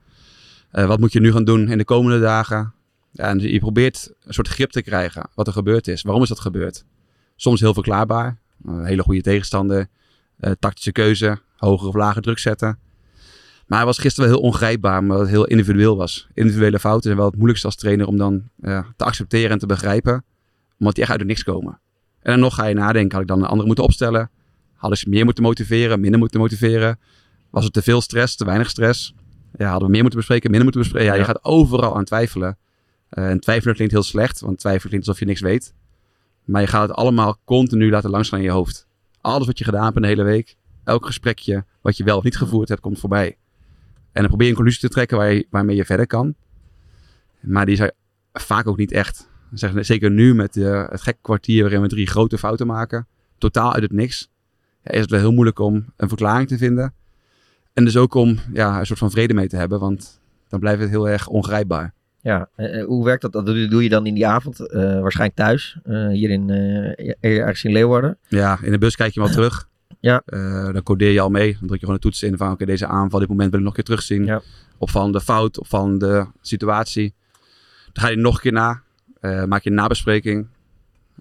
[0.71, 2.73] Wat moet je nu gaan doen in de komende dagen?
[3.19, 6.01] En je probeert een soort grip te krijgen wat er gebeurd is.
[6.01, 6.85] Waarom is dat gebeurd?
[7.35, 8.37] Soms heel verklaarbaar.
[8.63, 9.87] Een hele goede tegenstander.
[10.37, 11.39] eh, tactische keuze.
[11.57, 12.79] Hoger of lager druk zetten.
[13.67, 16.27] Maar hij was gisteren wel heel ongrijpbaar, omdat het heel individueel was.
[16.33, 19.65] Individuele fouten zijn wel het moeilijkste als trainer om dan ja, te accepteren en te
[19.65, 20.23] begrijpen.
[20.79, 21.79] Omdat die echt uit het niks komen.
[22.21, 24.29] En dan nog ga je nadenken, had ik dan een andere moeten opstellen?
[24.73, 26.99] Hadden ze meer moeten motiveren, minder moeten motiveren?
[27.49, 29.13] Was het te veel stress, te weinig stress?
[29.57, 31.13] Ja, hadden we meer moeten bespreken, minder moeten bespreken?
[31.13, 32.57] Ja, je gaat overal aan twijfelen.
[33.09, 35.73] Eh, en twijfelen klinkt heel slecht, want twijfelen klinkt alsof je niks weet.
[36.43, 38.87] Maar je gaat het allemaal continu laten langsgaan in je hoofd.
[39.21, 42.23] Alles wat je gedaan hebt in de hele week, elk gesprekje wat je wel of
[42.23, 43.37] niet gevoerd hebt, komt voorbij.
[44.11, 46.35] En dan probeer je een conclusie te trekken waar je, waarmee je verder kan.
[47.39, 47.91] Maar die er
[48.33, 49.29] vaak ook niet echt.
[49.75, 53.07] Zeker nu met eh, het gekke kwartier waarin we drie grote fouten maken.
[53.37, 54.29] Totaal uit het niks.
[54.83, 56.93] Ja, is het wel heel moeilijk om een verklaring te vinden.
[57.73, 59.79] En dus ook om ja, een soort van vrede mee te hebben.
[59.79, 61.93] Want dan blijft het heel erg ongrijpbaar.
[62.29, 63.31] Ja, eh, eh, hoe werkt dat?
[63.31, 65.77] Dat doe, je dan in die avond, eh, waarschijnlijk thuis,
[66.11, 66.49] hier in,
[67.19, 68.17] ergens in Leeuwarden.
[68.27, 69.67] Ja, in de bus kijk je wel terug.
[70.01, 70.23] Ja.
[70.71, 71.51] Dan codeer je al mee.
[71.51, 73.65] Dan druk je gewoon de toets in van oké, deze aanval, dit moment wil ik
[73.65, 74.25] nog een keer terugzien.
[74.25, 74.41] Ja.
[74.77, 77.13] Opvallende fout, opvallende situatie.
[77.91, 78.81] Dan ga je nog een keer na.
[79.45, 80.47] Maak je een nabespreking.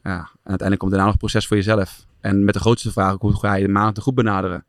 [0.03, 2.07] Ja, en uiteindelijk komt daarna nog een proces voor jezelf.
[2.21, 4.65] En met de grootste vraag hoe ga je de maand te goed benaderen?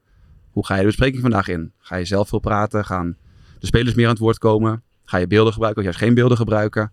[0.52, 1.72] Hoe ga je de bespreking vandaag in?
[1.80, 2.86] Ga je zelf veel praten?
[2.86, 3.18] Gaan
[3.60, 4.84] de spelers meer aan het woord komen?
[5.10, 6.92] Ga je beelden gebruiken of juist geen beelden gebruiken?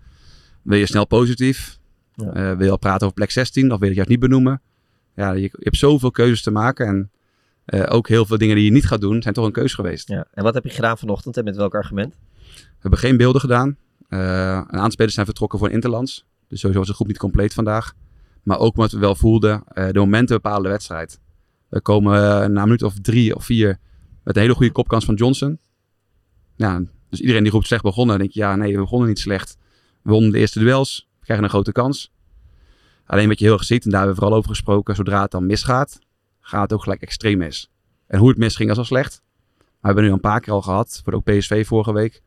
[0.63, 1.79] Wil je snel positief?
[2.15, 2.33] Ja.
[2.33, 4.61] Eh, wil je al praten over plek 16 of wil je het juist niet benoemen?
[5.15, 6.87] Ja, je, je hebt zoveel keuzes te maken.
[6.87, 7.11] En
[7.65, 10.09] eh, ook heel veel dingen die je niet gaat doen, zijn toch een keus geweest.
[10.09, 10.27] Ja.
[10.33, 12.15] En wat heb je gedaan vanochtend en met welk argument?
[12.55, 13.77] We hebben geen beelden gedaan.
[14.09, 16.27] Eh, een aantal spelers zijn vertrokken voor een interlands.
[16.49, 17.93] Dus sowieso was de groep niet compleet vandaag.
[18.43, 21.21] Maar ook omdat we wel voelden, de momenten bepalen de wedstrijd.
[21.69, 23.79] We komen na een minuut of drie of vier
[24.25, 25.59] met een hele goede kopkans van Johnson.
[26.55, 26.83] Ja,
[27.17, 28.19] dus iedereen die roept slecht begonnen.
[28.19, 29.57] Denk je, ja nee, we begonnen niet slecht.
[30.03, 32.13] We wonnen de eerste duels, we krijgen een grote kans.
[33.07, 35.31] Alleen wat je heel erg ziet, en daar hebben we vooral over gesproken, zodra het
[35.31, 35.99] dan misgaat,
[36.41, 37.71] gaat het ook gelijk extreem mis.
[38.07, 39.23] En hoe het misging is al slecht.
[39.57, 42.23] Maar we hebben nu een paar keer al gehad, voor ook PSV vorige week.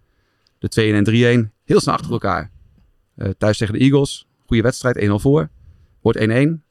[0.58, 2.52] De 2 en 3-1, heel snel achter elkaar.
[3.16, 5.50] Eh, thuis tegen de Eagles, goede wedstrijd, 1-0 voor.
[6.02, 6.64] Wordt 1-1.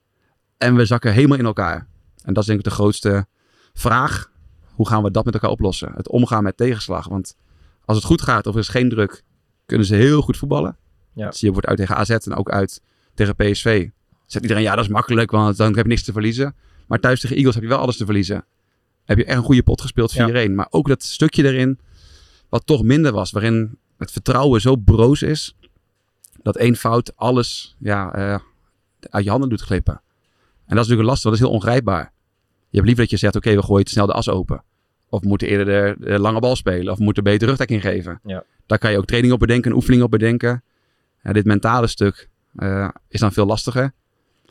[0.59, 1.89] En we zakken helemaal in elkaar.
[2.25, 3.27] En dat is denk ik de grootste
[3.73, 4.31] vraag.
[4.75, 5.93] Hoe gaan we dat met elkaar oplossen?
[5.95, 7.09] Het omgaan met tegenslag.
[7.09, 7.37] Want
[7.89, 9.23] als het goed gaat of er is geen druk,
[9.67, 10.77] kunnen ze heel goed voetballen.
[11.13, 11.25] Ja.
[11.25, 12.81] Dat zie je wordt uit tegen AZ en ook uit
[13.15, 13.89] tegen PSV.
[14.27, 16.55] Zegt iedereen, ja dat is makkelijk, want dan heb je niks te verliezen.
[16.87, 18.45] Maar thuis tegen Eagles heb je wel alles te verliezen.
[19.05, 20.17] Heb je echt een goede pot gespeeld, 4-1.
[20.17, 20.49] Ja.
[20.49, 21.79] Maar ook dat stukje erin,
[22.49, 23.31] wat toch minder was.
[23.31, 25.57] Waarin het vertrouwen zo broos is,
[26.43, 28.39] dat één fout alles ja, eh,
[29.01, 29.95] uit je handen doet glippen.
[29.95, 32.13] En dat is natuurlijk lastig, dat is heel ongrijpbaar.
[32.69, 34.63] Je hebt liever dat je zegt, oké, we gooien te snel de as open.
[35.09, 36.93] Of moeten eerder de, de lange bal spelen.
[36.93, 38.21] Of moeten beter rugdekking geven.
[38.25, 38.45] Ja.
[38.67, 40.63] Daar kan je ook training op bedenken, een oefening op bedenken.
[41.23, 43.93] Ja, dit mentale stuk eh, is dan veel lastiger.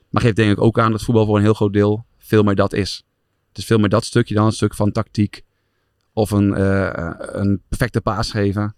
[0.10, 2.56] Maar geeft denk ik ook aan dat voetbal voor een heel groot deel veel meer
[2.56, 3.04] dat is.
[3.48, 5.43] Het is veel meer dat stukje dan een stuk van tactiek.
[6.13, 8.76] Of een, eh, een perfecte paas geven.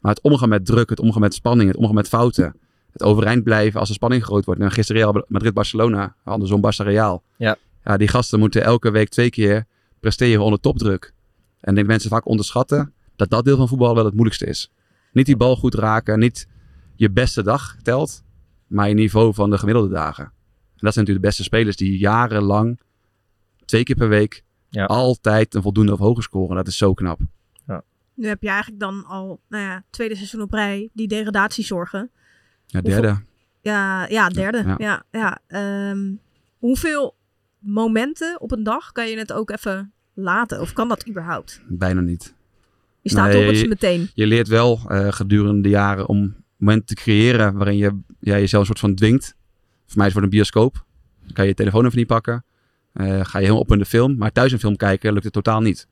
[0.00, 2.56] Maar het omgaan met druk, het omgaan met spanning, het omgaan met fouten.
[2.92, 4.60] Het overeind blijven als de spanning groot wordt.
[4.60, 7.22] Nou, gisteren Real Madrid-Barcelona, andersom Barça-Real.
[7.36, 7.56] Ja.
[7.84, 9.66] ja, die gasten moeten elke week twee keer
[10.00, 11.12] presteren onder topdruk.
[11.60, 14.70] En ik denk mensen vaak onderschatten dat dat deel van voetbal wel het moeilijkste is.
[15.12, 16.48] Niet die bal goed raken, niet
[16.94, 18.22] je beste dag telt,
[18.66, 20.24] maar je niveau van de gemiddelde dagen.
[20.24, 22.80] En dat zijn natuurlijk de beste spelers die jarenlang,
[23.64, 24.44] twee keer per week,
[24.86, 26.56] altijd een voldoende of hoger scoren.
[26.56, 27.20] Dat is zo knap.
[28.14, 32.10] Nu heb je eigenlijk dan al, nou ja, tweede seizoen op rij, die degradatiezorgen.
[32.66, 33.06] Ja, derde.
[33.08, 33.24] Hoeveel-
[33.60, 34.58] Ja, ja, derde.
[34.66, 34.74] Ja.
[34.78, 36.14] Ja, ja, Ehm,
[36.58, 37.16] hoeveel
[37.58, 40.60] momenten op een dag kan je het ook even laten?
[40.60, 41.60] Of kan dat überhaupt?
[41.68, 42.34] Bijna niet.
[43.02, 44.10] Je staat Nee, op het meteen.
[44.14, 48.60] Je leert wel eh, gedurende de jaren om momenten te creëren waarin je ja, jezelf
[48.60, 49.34] een soort van dwingt.
[49.86, 50.84] Voor mij is het voor een bioscoop.
[51.24, 52.44] Dan kan je je telefoon even niet pakken.
[52.92, 54.16] Eh, ga je helemaal op in de film.
[54.16, 55.88] Maar thuis een film kijken lukt het totaal niet.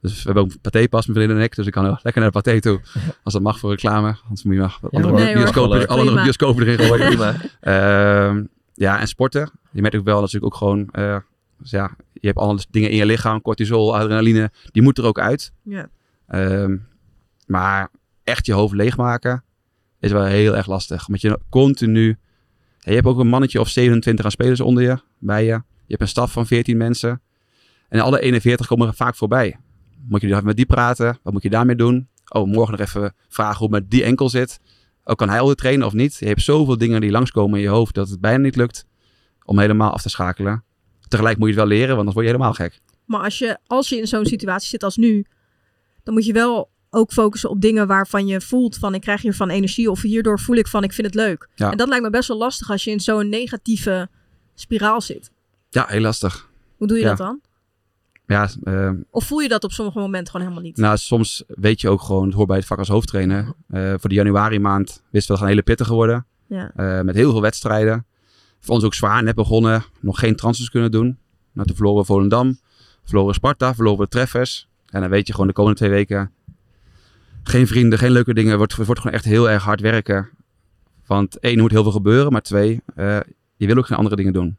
[0.00, 1.54] Dus we hebben ook een patépas, mijn vriendin en ik.
[1.56, 2.80] Dus ik kan lekker naar de paté toe.
[3.22, 4.16] Als dat mag voor reclame.
[4.22, 5.14] Anders moet je maar wat andere.
[5.24, 7.36] Nee, bioscopen, alle andere bioscopen erin gooien.
[7.60, 9.50] Ehm, ja, en sporten.
[9.70, 10.88] Je merkt ook wel natuurlijk ook gewoon...
[11.58, 13.42] dus ja, je hebt alle dingen in je lichaam.
[13.42, 14.50] Cortisol, adrenaline.
[14.72, 15.52] Die moet er ook uit.
[15.62, 15.88] Ja.
[16.26, 16.76] Ehm,
[17.46, 17.90] maar
[18.24, 19.44] echt je hoofd leegmaken
[20.00, 21.06] is wel heel erg lastig.
[21.06, 22.18] Omdat je continu...
[22.78, 25.50] Je hebt ook een mannetje of 27 aan spelers onder je, bij je.
[25.50, 27.20] Je hebt een staf van 14 mensen.
[27.88, 29.56] En alle 41 komen er vaak voorbij.
[30.08, 31.18] Moet je even met die praten?
[31.22, 32.08] Wat moet je daarmee doen?
[32.28, 34.60] Oh, morgen nog even vragen hoe het met die enkel zit.
[35.04, 36.16] Oh, kan hij al trainen of niet?
[36.18, 38.86] Je hebt zoveel dingen die langskomen in je hoofd dat het bijna niet lukt
[39.44, 40.64] om helemaal af te schakelen.
[41.08, 42.80] Tegelijk moet je het wel leren, want anders word je helemaal gek.
[43.04, 45.24] Maar als je, als je in zo'n situatie zit als nu,
[46.02, 49.50] dan moet je wel ook focussen op dingen waarvan je voelt van ik krijg hiervan
[49.50, 51.48] energie of hierdoor voel ik van ik vind het leuk.
[51.54, 51.70] Ja.
[51.70, 54.08] En dat lijkt me best wel lastig als je in zo'n negatieve
[54.54, 55.30] spiraal zit.
[55.68, 56.48] Ja, heel lastig.
[56.76, 57.08] Hoe doe je Ja.
[57.08, 57.40] dat dan?
[58.26, 60.76] Ja, ehm, Of voel je dat op sommige momenten gewoon helemaal niet?
[60.76, 63.52] Nou, soms weet je ook gewoon, het hoort bij het vak als hoofdtrainer.
[63.68, 66.26] Eh, voor de januari maand wisten we dat het een hele pittige worden.
[66.46, 66.70] Ja.
[66.76, 68.06] Eh, met heel veel wedstrijden.
[68.60, 69.84] Voor ons ook zwaar, net begonnen.
[70.00, 71.18] Nog geen transfers kunnen doen.
[71.52, 72.58] Nou, toen verloren we Volendam.
[73.04, 74.68] Verloren Sparta, verloren we Treffers.
[74.86, 76.30] En dan weet je gewoon de komende twee weken...
[77.42, 78.50] Geen vrienden, geen leuke dingen.
[78.50, 80.28] Het wordt, wordt gewoon echt heel erg hard werken.
[81.06, 82.32] Want één, er moet heel veel gebeuren.
[82.32, 83.18] Maar twee, eh,
[83.56, 84.56] je wil ook geen andere dingen doen.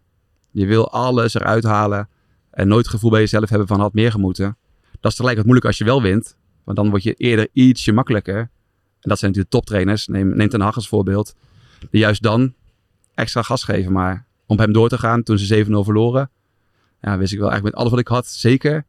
[0.52, 2.10] Je wil alles eruit halen.
[2.52, 4.58] En nooit het gevoel bij jezelf hebben van had meer gemoeten.
[5.00, 6.38] Dat is tegelijk wat moeilijk als je wel wint.
[6.64, 8.38] Want dan word je eerder ietsje makkelijker.
[8.38, 10.08] En dat zijn natuurlijk de toptrainers.
[10.08, 11.36] Neem, neem Ten Hag als voorbeeld.
[11.90, 12.54] Die juist dan
[13.18, 13.92] extra gas geven.
[13.92, 16.30] Maar om hem door te gaan toen ze 7-0 verloren.
[17.02, 18.28] Ja, wist ik wel eigenlijk met alles wat ik had.
[18.28, 18.86] Zeker,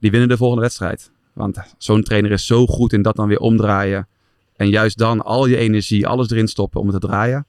[0.00, 1.10] die winnen de volgende wedstrijd.
[1.32, 4.08] Want zo'n trainer is zo goed in dat dan weer omdraaien.
[4.56, 7.46] En juist dan al je energie, alles erin stoppen om het te draaien.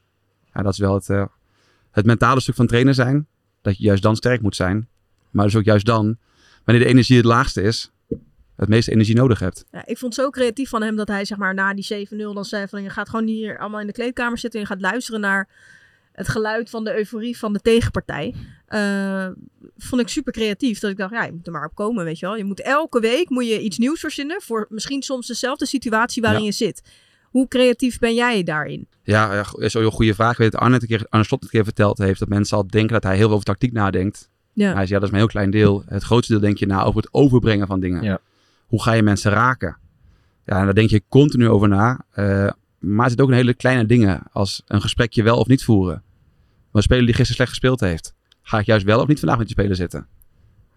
[0.54, 1.26] Ja, dat is wel het, eh,
[1.92, 3.28] het mentale stuk van trainer zijn.
[3.62, 4.88] Dat je juist dan sterk moet zijn.
[5.30, 6.18] Maar dus ook juist dan,
[6.64, 7.92] wanneer de energie het laagste is,
[8.56, 9.66] het meeste energie nodig hebt.
[9.72, 12.34] Ja, ik vond het zo creatief van hem dat hij zeg maar na die 7-0
[12.34, 14.82] dan zei van je gaat gewoon hier allemaal in de kleedkamer zitten en je gaat
[14.82, 15.50] luisteren naar
[16.14, 18.34] het geluid van de euforie van de tegenpartij.
[18.66, 19.28] Eh,
[19.78, 20.80] vond ik super creatief.
[20.80, 22.38] Dat ik dacht, ja, je moet er maar op komen, weet je wel.
[22.38, 26.40] Je moet elke week moet je iets nieuws verzinnen voor misschien soms dezelfde situatie waarin
[26.42, 26.46] Ja.
[26.46, 26.82] je zit.
[27.24, 28.88] Hoe creatief ben jij daarin?
[29.04, 30.32] Ja, ja, is een goede vraag.
[30.32, 32.58] Ik weet dat Arne, het een keer, Arne Slot een keer verteld heeft dat mensen
[32.58, 34.30] al denken dat hij heel veel over tactiek nadenkt.
[34.54, 34.66] Ja.
[34.74, 35.84] Hij zei, ja, dat is maar een heel klein deel.
[35.86, 38.20] Het grootste deel denk je na over het overbrengen van dingen.
[38.68, 39.78] Hoe ga je mensen raken?
[40.46, 42.06] Ja, en daar denk je continu over na.
[42.12, 42.50] Eh,
[42.84, 46.02] maar er zitten ook een hele kleine dingen als een gesprekje wel of niet voeren.
[46.06, 49.38] Maar een speler die gisteren slecht gespeeld heeft, ga ik juist wel of niet vandaag
[49.38, 50.00] met die speler zitten?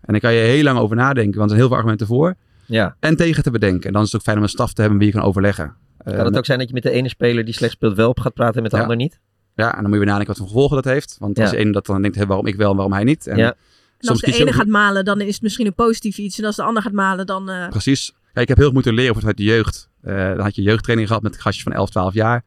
[0.01, 2.35] En dan kan je heel lang over nadenken, want er zijn heel veel argumenten voor
[2.67, 2.97] Ja.
[3.01, 3.87] en tegen te bedenken.
[3.87, 5.65] En dan is het ook fijn om een staf te hebben wie je kan overleggen.
[5.65, 7.97] Eh, Kan het met- ook zijn dat je met de ene speler die slecht speelt
[7.97, 8.83] wel op gaat praten en met de Ja.
[8.83, 9.21] ander niet?
[9.55, 11.17] Ja, en dan moet je weer nadenken wat voor gevolgen dat heeft.
[11.19, 11.57] Want als Ja.
[11.57, 13.27] de ene dat dan denkt, hé, waarom ik wel en waarom hij niet.
[13.27, 13.55] En Ja.
[13.99, 16.39] En als de ene ook- gaat malen, dan is het misschien een positief iets.
[16.39, 17.51] En als de ander gaat malen, dan...
[17.51, 18.13] eh, Precies.
[18.37, 19.91] Kijk, ik heb heel veel moeten leren vanuit de jeugd.
[20.01, 22.45] Eh, dan had je jeugdtraining gehad met gastjes van 11, 12 jaar.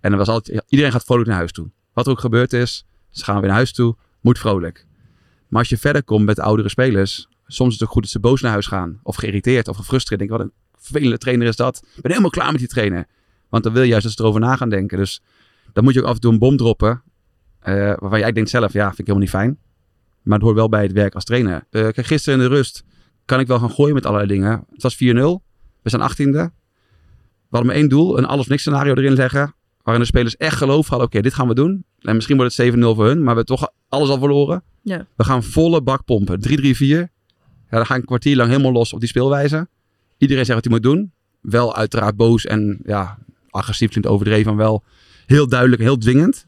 [0.00, 1.70] En dan was altijd, ja, iedereen gaat vrolijk naar huis toe.
[1.92, 4.86] Wat er ook gebeurd is, ze gaan weer naar huis toe, moet vrolijk.
[5.48, 8.20] Maar als je verder komt met oudere spelers, soms is het ook goed dat ze
[8.20, 9.00] boos naar huis gaan.
[9.02, 10.20] Of geïrriteerd of gefrustreerd.
[10.20, 11.76] Denk, wat een vervelende trainer is dat.
[11.94, 13.06] Ik ben helemaal klaar met die trainer.
[13.48, 14.98] Want dan wil je juist dat ze erover na gaan denken.
[14.98, 15.22] Dus
[15.72, 17.02] dan moet je ook af en toe een bom droppen.
[17.60, 19.58] eh, waarvan jij denkt zelf, ja, vind ik helemaal niet fijn.
[20.22, 21.66] Maar het hoort wel bij het werk als trainer.
[21.70, 22.84] Eh, kijk, gisteren in de rust
[23.32, 24.64] kan ik wel gaan gooien met allerlei dingen.
[24.72, 24.98] Het was 4-0.
[25.82, 26.16] We zijn 18e.
[26.16, 29.54] We hadden maar één doel, een alles-niks scenario erin leggen.
[29.82, 31.84] Waarin de spelers echt geloof hadden, oké, dit gaan we doen.
[32.00, 34.62] En misschien wordt het 7-0 voor hun, maar we hebben toch alles al verloren.
[34.82, 35.06] Ja.
[35.16, 36.40] We gaan volle bak pompen.
[36.48, 36.50] 3-3-4.
[36.86, 37.08] Ja,
[37.78, 39.68] dan ga ik een kwartier lang helemaal los op die speelwijze.
[40.18, 41.12] Iedereen zegt wat hij moet doen.
[41.40, 43.18] Wel uiteraard boos en ja,
[43.50, 44.82] agressief klinkt overdreven, maar wel
[45.26, 46.46] heel duidelijk heel dwingend.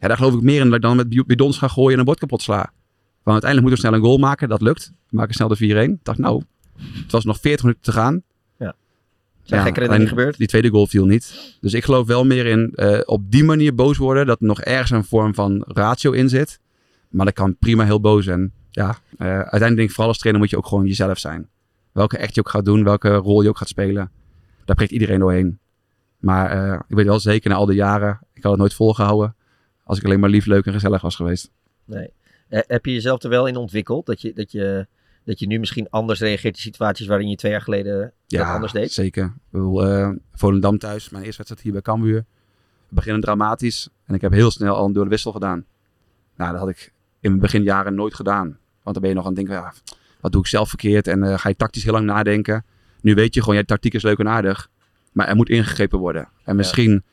[0.00, 1.98] Ja, daar geloof ik meer in dat ik dan met bi- bidons ga gooien en
[1.98, 2.72] een bord kapot sla.
[3.22, 4.48] Want uiteindelijk moeten we snel een goal maken.
[4.48, 4.92] Dat lukt.
[5.08, 5.90] We maken snel de 4-1.
[5.90, 6.42] Ik dacht, nou,
[6.76, 8.22] het was nog 40 minuten te gaan.
[8.58, 8.74] Ja.
[9.42, 10.38] Zijn gekkere dingen alleen gebeurd?
[10.38, 11.56] Die tweede goal viel niet.
[11.60, 14.26] Dus ik geloof wel meer in eh, op die manier boos worden.
[14.26, 16.58] Dat er nog ergens een vorm van ratio in zit.
[17.08, 18.26] Maar dat kan prima heel boos.
[18.26, 21.48] En ja, eh, uiteindelijk denk ik vooral als trainer moet je ook gewoon jezelf zijn.
[21.92, 24.10] Welke echt je ook gaat doen, welke rol je ook gaat spelen.
[24.64, 25.58] Daar prikt iedereen doorheen.
[26.18, 29.34] Maar eh, ik weet wel zeker na al die jaren, ik had het nooit volgehouden.
[29.84, 31.50] Als ik alleen maar lief, leuk en gezellig was geweest.
[31.84, 32.10] Nee.
[32.50, 34.06] Eh, heb je jezelf er wel in ontwikkeld?
[34.06, 34.86] Dat je, dat, je,
[35.24, 38.72] dat je nu misschien anders reageert in situaties waarin je twee jaar geleden dat anders
[38.72, 38.92] deed?
[38.92, 39.24] zeker.
[39.24, 42.24] Ik bedoel, eh, Volendam thuis, mijn eerste wedstrijd hier bij Cambuur.
[42.88, 43.88] We beginnen dramatisch.
[44.06, 45.64] En ik heb heel snel al een door de wissel gedaan.
[46.36, 48.58] Nou, dat had ik in mijn beginjaren nooit gedaan.
[48.82, 49.72] Want dan ben je nog aan het denken, ja,
[50.20, 51.06] wat doe ik zelf verkeerd?
[51.06, 52.64] En eh, ga je tactisch heel lang nadenken.
[53.00, 54.70] Nu weet je gewoon, ja, tactiek is leuk en aardig.
[55.12, 56.28] Maar er moet ingegrepen worden.
[56.44, 57.04] En misschien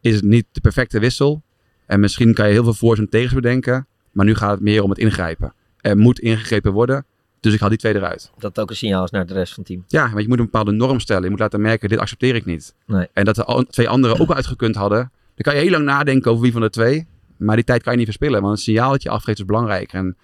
[0.00, 1.42] is het niet de perfecte wissel.
[1.86, 3.86] En misschien kan je heel veel voor's en tegens bedenken.
[4.12, 5.54] Maar nu gaat het meer om het ingrijpen.
[5.80, 7.04] Er moet ingegrepen worden.
[7.40, 8.30] Dus ik haal die twee eruit.
[8.34, 9.84] Dat het ook een signaal is naar de rest van het team.
[9.88, 11.22] Ja, want je moet een bepaalde norm stellen.
[11.22, 12.74] Je moet laten merken, dit accepteer ik niet.
[12.86, 13.06] Nee.
[13.12, 14.98] En dat de twee anderen ook uitgekund hadden.
[14.98, 17.06] Dan kan je heel lang nadenken over wie van de twee.
[17.36, 18.40] Maar die tijd kan je niet verspillen.
[18.40, 19.92] Want het signaal dat je afgeeft is belangrijk.
[19.92, 20.16] En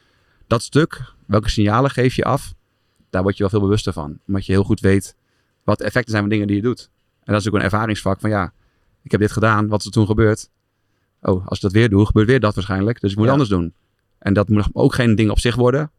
[0.46, 2.54] dat stuk, welke signalen geef je af,
[3.10, 4.18] daar word je wel veel bewuster van.
[4.26, 5.16] Omdat je heel goed weet
[5.64, 6.90] wat de effecten zijn van dingen die je doet.
[7.24, 8.52] En dat is ook een ervaringsvak van ja,
[9.02, 10.50] ik heb dit gedaan, wat is er toen gebeurd?
[11.22, 13.00] Oh, als ik dat weer doe, gebeurt weer dat waarschijnlijk.
[13.00, 13.32] Dus ik moet Ja.
[13.32, 13.74] anders doen.
[14.18, 15.90] En dat moet ook geen ding op zich worden.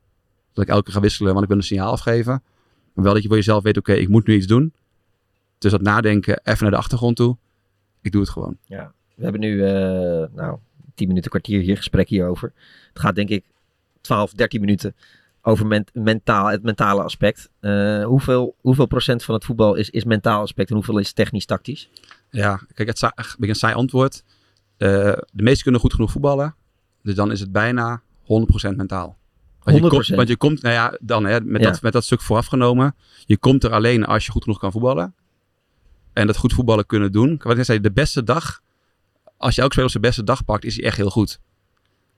[0.53, 2.43] Dat ik elke keer ga wisselen, want ik wil een signaal afgeven.
[2.93, 4.73] Maar wel dat je voor jezelf weet, oké, ik moet nu iets doen.
[5.57, 7.37] Dus dat nadenken even naar de achtergrond toe.
[8.01, 8.57] Ik doe het gewoon.
[8.65, 8.93] Ja.
[9.15, 9.71] We hebben nu, eh,
[10.35, 10.57] nou,
[10.95, 12.51] 10 minuten, kwartier hier gesprek hierover.
[12.89, 13.45] Het gaat denk ik
[14.01, 14.95] 12, 13 minuten
[15.41, 17.49] over ment- mentaal, het mentale aspect.
[17.59, 21.89] Eh, hoeveel, hoeveel procent van het voetbal is, is mentaal aspect en hoeveel is technisch-tactisch?
[22.29, 23.11] Ja, kijk, het is
[23.49, 24.23] een saai antwoord.
[24.79, 24.89] Eh,
[25.31, 26.55] de meesten kunnen goed genoeg voetballen.
[27.03, 29.17] Dus dan is het bijna 100% mentaal.
[29.63, 29.87] Want je, 100%?
[29.87, 31.69] komt, want je komt, nou ja, dan hè, met, Ja.
[31.69, 32.95] dat, met dat stuk voorafgenomen.
[33.25, 35.13] Je komt er alleen als je goed genoeg kan voetballen.
[36.13, 37.29] En dat goed voetballen kunnen doen.
[37.37, 38.61] Wat ik net zei, de beste dag.
[39.37, 41.39] Als je elke speler zijn beste dag pakt, is hij echt heel goed.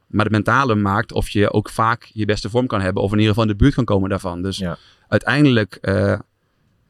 [0.08, 3.04] Maar de mentale maakt of je ook vaak je beste vorm kan hebben.
[3.04, 4.42] Of in ieder geval in de buurt kan komen daarvan.
[4.42, 4.64] Dus
[5.08, 6.20] uiteindelijk eh,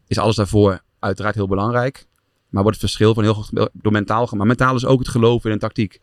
[0.07, 2.07] is alles daarvoor uiteraard heel belangrijk.
[2.51, 4.37] Maar wordt het verschil van heel goed door mentaal gemaakt.
[4.37, 5.99] Maar mentaal is ook het geloven in een tactiek.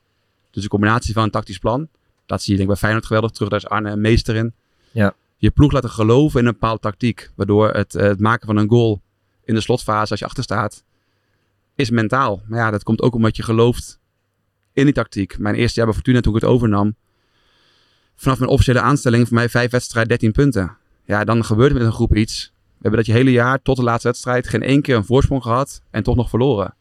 [0.50, 1.88] Dus de combinatie van een tactisch plan.
[2.26, 3.48] Dat zie je denk ik bij Feyenoord geweldig terug.
[3.48, 4.54] Daar is Arne een meester in.
[4.90, 5.14] Ja.
[5.36, 7.30] Je ploeg laten geloven in een bepaalde tactiek.
[7.34, 9.00] Waardoor het, eh, het maken van een goal
[9.44, 10.84] in de slotfase als je achter staat.
[11.74, 12.42] Is mentaal.
[12.46, 13.98] Maar ja, dat komt ook omdat je gelooft
[14.72, 15.38] in die tactiek.
[15.38, 16.94] Mijn eerste jaar bij Fortuna toen ik het overnam.
[18.16, 20.76] Vanaf mijn officiële aanstelling voor mij vijf wedstrijden 13 punten.
[21.04, 22.52] Ja, dan gebeurt er met een groep iets.
[22.78, 25.42] We hebben dat je hele jaar tot de laatste wedstrijd geen één keer een voorsprong
[25.42, 26.74] gehad en toch nog verloren.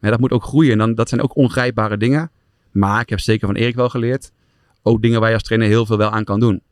[0.00, 0.72] Dat moet ook groeien.
[0.72, 2.30] En dan, dat zijn ook ongrijpbare dingen.
[2.70, 4.32] Maar ik heb zeker van Erik wel geleerd.
[4.82, 6.62] Ook dingen waar je als trainer heel veel wel aan kan doen.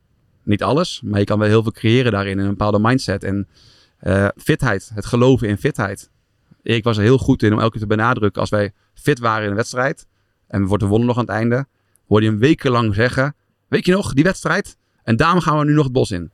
[0.43, 2.39] Niet alles, maar je kan wel heel veel creëren daarin.
[2.39, 3.25] In een bepaalde mindset.
[3.25, 3.49] En
[3.99, 4.91] eh, fitheid.
[4.95, 6.11] Het geloven in fitheid.
[6.63, 8.41] Erik was er heel goed in om elke keer te benadrukken.
[8.41, 10.07] Als wij fit waren in een wedstrijd.
[10.47, 11.67] En we worden wonnen nog aan het einde.
[12.07, 13.37] Hoorde je hem wekenlang zeggen.
[13.69, 14.77] Weet je nog, die wedstrijd?
[15.03, 16.31] En daarom gaan we nu nog het bos in.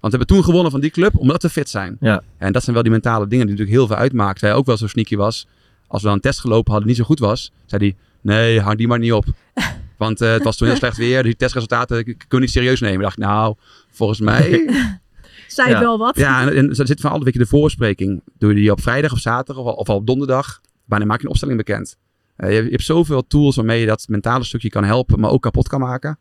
[0.00, 1.96] Want we hebben toen gewonnen van die club omdat we fit zijn.
[2.00, 2.22] Ja.
[2.38, 4.46] En dat zijn wel die mentale dingen die natuurlijk heel veel uitmaken.
[4.46, 5.46] Hij ook wel zo sneaky was.
[5.86, 7.52] Als we dan een test gelopen hadden die niet zo goed was.
[7.66, 9.24] Zei hij, nee, hang die maar niet op.
[9.96, 11.22] Want eh, het was toen heel slecht weer.
[11.22, 12.96] Die testresultaten kun je niet serieus nemen.
[12.96, 13.54] Ik dacht, nou,
[13.90, 14.64] volgens mij...
[15.46, 16.16] Zei wel wat.
[16.16, 18.22] Ja, en, en er zit van een beetje de voorspreking.
[18.38, 20.60] Doe je die op vrijdag of zaterdag of, of al op donderdag.
[20.84, 21.96] Wanneer maak je een opstelling bekend?
[22.36, 25.42] Eh, je, je hebt zoveel tools waarmee je dat mentale stukje kan helpen, maar ook
[25.42, 26.18] kapot kan maken.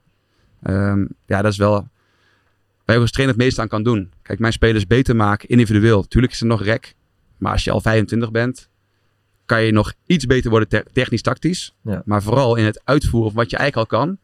[0.63, 1.87] Ehm, ja, dat is wel
[2.89, 4.11] waar je als trainer het meeste aan kan doen.
[4.21, 6.07] Kijk, mijn spelers beter maken, individueel.
[6.07, 6.95] Tuurlijk is er nog rek.
[7.37, 8.69] Maar als je al 25 bent,
[9.45, 11.75] kan je nog iets beter worden te- technisch-tactisch.
[11.83, 12.01] Ja.
[12.05, 14.17] Maar vooral in het uitvoeren van wat je eigenlijk al kan.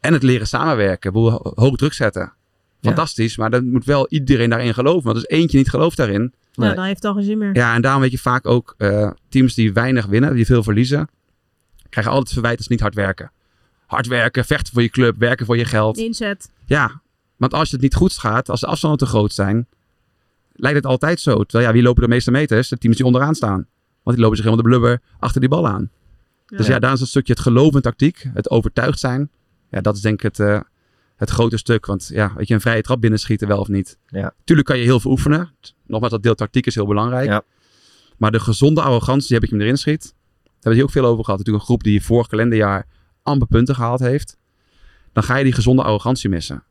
[0.00, 1.12] En het leren samenwerken.
[1.54, 2.32] Hoog druk zetten.
[2.80, 5.02] Fantastisch, maar dan moet wel iedereen daarin geloven.
[5.02, 6.32] Want als eentje niet gelooft daarin.
[6.54, 7.54] Nou, dan heeft het al geen zin meer.
[7.54, 11.08] Ja, en daarom weet je vaak ook eh, teams die weinig winnen, die veel verliezen,
[11.88, 13.30] krijgen altijd verwijt ze niet hard werken.
[13.86, 15.96] Hard werken, vechten voor je club, werken voor je geld.
[15.98, 16.50] Inzet.
[16.66, 17.00] Ja,
[17.42, 19.66] want als het niet goed gaat, als de afstanden te groot zijn,
[20.52, 21.44] lijkt het altijd zo.
[21.44, 22.68] Terwijl ja, wie lopen de meeste meters?
[22.68, 23.66] De teams die onderaan staan.
[24.02, 25.90] Want die lopen zich helemaal de blubber achter die bal aan.
[26.46, 29.30] Dus ja, daar is een stukje het geloof in tactiek, het overtuigd zijn.
[29.70, 30.60] Ja, dat is denk ik het, eh,
[31.16, 31.86] het grote stuk.
[31.86, 33.98] Want ja, weet je, een vrije trap binnenschieten wel of niet.
[34.06, 34.34] Ja.
[34.44, 35.50] Tuurlijk kan je heel veel oefenen.
[35.86, 37.28] Nogmaals, dat deel tactiek is heel belangrijk.
[37.28, 37.42] Ja.
[38.16, 40.02] Maar de gezonde arrogantie heb ik hem erin schiet.
[40.02, 41.38] Daar hebben we het hier ook veel over gehad.
[41.38, 42.86] Natuurlijk een groep die vorig kalenderjaar
[43.22, 44.36] amper punten gehaald heeft.
[45.12, 46.64] Dan ga je die gezonde arrogantie missen.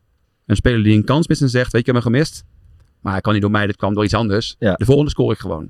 [0.51, 2.43] Een speler die een kans mist en zegt, weet je, ik heb hem gemist.
[3.01, 4.55] Maar hij kan niet door mij, dit kwam door iets anders.
[4.59, 4.73] Ja.
[4.73, 5.69] De volgende score ik gewoon.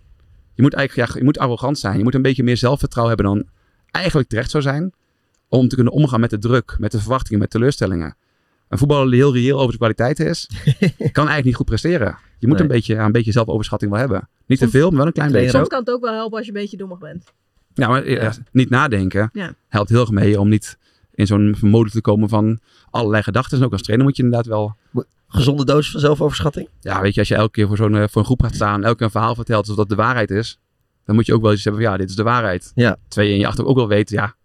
[0.53, 1.97] Je moet eigenlijk ja, je moet arrogant zijn.
[1.97, 3.47] Je moet een beetje meer zelfvertrouwen hebben dan
[3.91, 4.93] eigenlijk terecht zou zijn
[5.47, 8.15] om te kunnen omgaan met de druk, met de verwachtingen, met teleurstellingen.
[8.69, 10.49] Een voetballer die heel reëel over zijn kwaliteiten is,
[10.97, 12.17] kan eigenlijk niet goed presteren.
[12.39, 12.67] Je moet Nee.
[12.67, 14.29] een, beetje, ja, een beetje zelfoverschatting wel hebben.
[14.45, 15.49] Niet te veel, maar wel een klein beetje.
[15.49, 17.33] Soms kan het ook wel helpen als je een beetje dommig bent.
[17.73, 19.53] Ja, maar ja, niet nadenken Ja.
[19.67, 20.77] helpt heel erg mee om niet
[21.13, 22.59] in zo'n mode te komen van
[22.89, 23.57] allerlei gedachten.
[23.57, 24.75] En ook als trainer moet je inderdaad wel...
[25.27, 26.69] Gezonde dosis van zelfoverschatting?
[26.79, 28.83] Ja, weet je, als je elke keer voor, zo'n, eh, voor een groep gaat staan,
[28.83, 30.59] elke keer een verhaal vertelt alsof dat de waarheid is,
[31.05, 32.71] dan moet je ook wel eens hebben van ja, dit is de waarheid.
[32.75, 32.97] Ja.
[33.09, 34.35] Je in je achterhoofd ook wel weet, ja,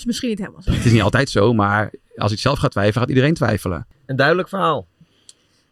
[0.00, 0.70] is misschien niet helemaal zo.
[0.70, 3.86] het is niet altijd zo, maar als ik zelf ga twijfelen, gaat iedereen twijfelen.
[4.06, 4.86] Een duidelijk verhaal.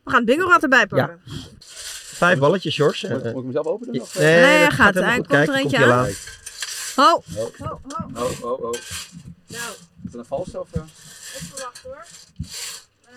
[0.04, 1.20] We gaan het bingo-rad erbij pakken.
[1.58, 3.08] Vijf balletjes, George.
[3.08, 4.02] Moet, moet ik mezelf openen?
[4.18, 4.94] Nee, nee, gaat.
[4.94, 6.08] Hij komt er eentje aan.
[6.96, 7.22] Ho!
[7.36, 7.48] Oh,
[8.42, 8.72] oh, oh.
[9.48, 9.72] Nou,
[10.04, 10.72] Is dat een vals of...
[10.72, 10.80] eh?
[11.56, 12.04] wachten hoor.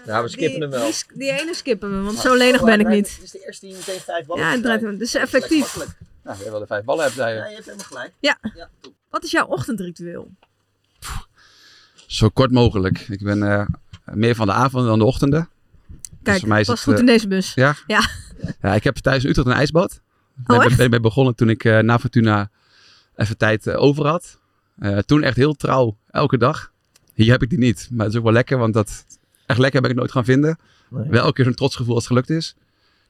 [0.06, 0.92] Ja, we skippen die, hem wel.
[1.14, 3.16] Die, ene skippen we, want zo lenig ben ik niet.
[3.16, 4.98] Dit is de eerste die meteen vijf ballen Ja, het draait hem.
[4.98, 5.78] Dus effectief.
[6.24, 7.40] Nou, je wel de vijf ballen hebt, zei je.
[7.40, 8.12] Ja, je hebt helemaal gelijk.
[8.20, 8.38] Ja.
[9.10, 10.32] Wat is jouw ochtendritueel?
[12.08, 13.00] Zo kort mogelijk.
[13.00, 13.66] Ik ben eh,
[14.04, 15.50] meer van de avonden dan de ochtenden.
[16.24, 17.54] Kijk, voor mij is pas het, goed eh, in deze bus.
[17.54, 17.76] Ja?
[17.88, 18.10] Ja.
[18.62, 20.02] Ja, ik heb thuis in Utrecht een ijsbad.
[20.36, 22.50] Daar Oh, ben, ik mee begonnen toen ik eh, na Fortuna
[23.16, 24.40] even tijd eh, over had.
[24.80, 26.72] Eh, toen echt heel trouw, elke dag.
[27.14, 27.88] Hier heb ik die niet.
[27.92, 29.06] Maar het is ook wel lekker, want dat
[29.46, 30.58] echt lekker ben ik het nooit gaan vinden.
[30.90, 31.10] Nee.
[31.10, 32.56] Wel elke keer zo'n trots gevoel als het gelukt is.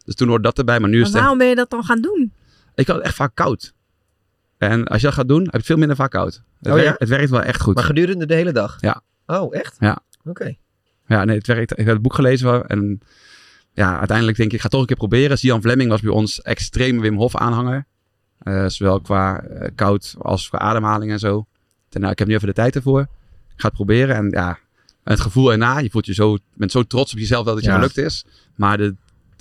[0.05, 1.13] Dus toen hoorde dat erbij, maar nu is echt...
[1.13, 2.33] waarom ben je dat dan gaan doen?
[2.75, 3.73] Ik had het echt vaak koud.
[4.57, 6.33] En als je dat gaat doen, heb je het veel minder vaak koud.
[6.61, 6.83] Het, Oh, ja?
[6.83, 7.75] werkt, het werkt wel echt goed.
[7.75, 8.77] Maar gedurende de hele dag?
[8.81, 9.01] Ja.
[9.25, 9.75] Oh, echt?
[9.79, 9.99] Ja.
[10.23, 10.55] Oké.
[11.07, 11.71] Ja, nee, het werkt.
[11.71, 12.99] Ik heb het boek gelezen en
[13.73, 15.37] ja, uiteindelijk denk ik, ik ga het toch een keer proberen.
[15.37, 17.85] Sian Fleming was bij ons extreme Wim Hof aanhanger.
[18.39, 21.45] Eh, zowel qua eh, koud als qua ademhaling en zo.
[21.95, 23.01] En, nou, ik heb nu even de tijd ervoor.
[23.01, 23.07] Ik
[23.61, 24.59] ga het proberen en ja,
[25.03, 27.71] het gevoel erna, je voelt je zo, bent zo trots op jezelf dat het je
[27.71, 28.25] gelukt is.
[28.55, 28.95] Maar de,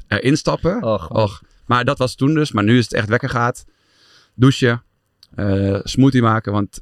[0.09, 2.53] erin stappen, Och, och, maar dat was toen dus.
[2.53, 3.65] Maar nu is het echt wekker gaat.
[4.35, 4.83] Douchen,
[5.35, 6.81] eh, smoothie maken, want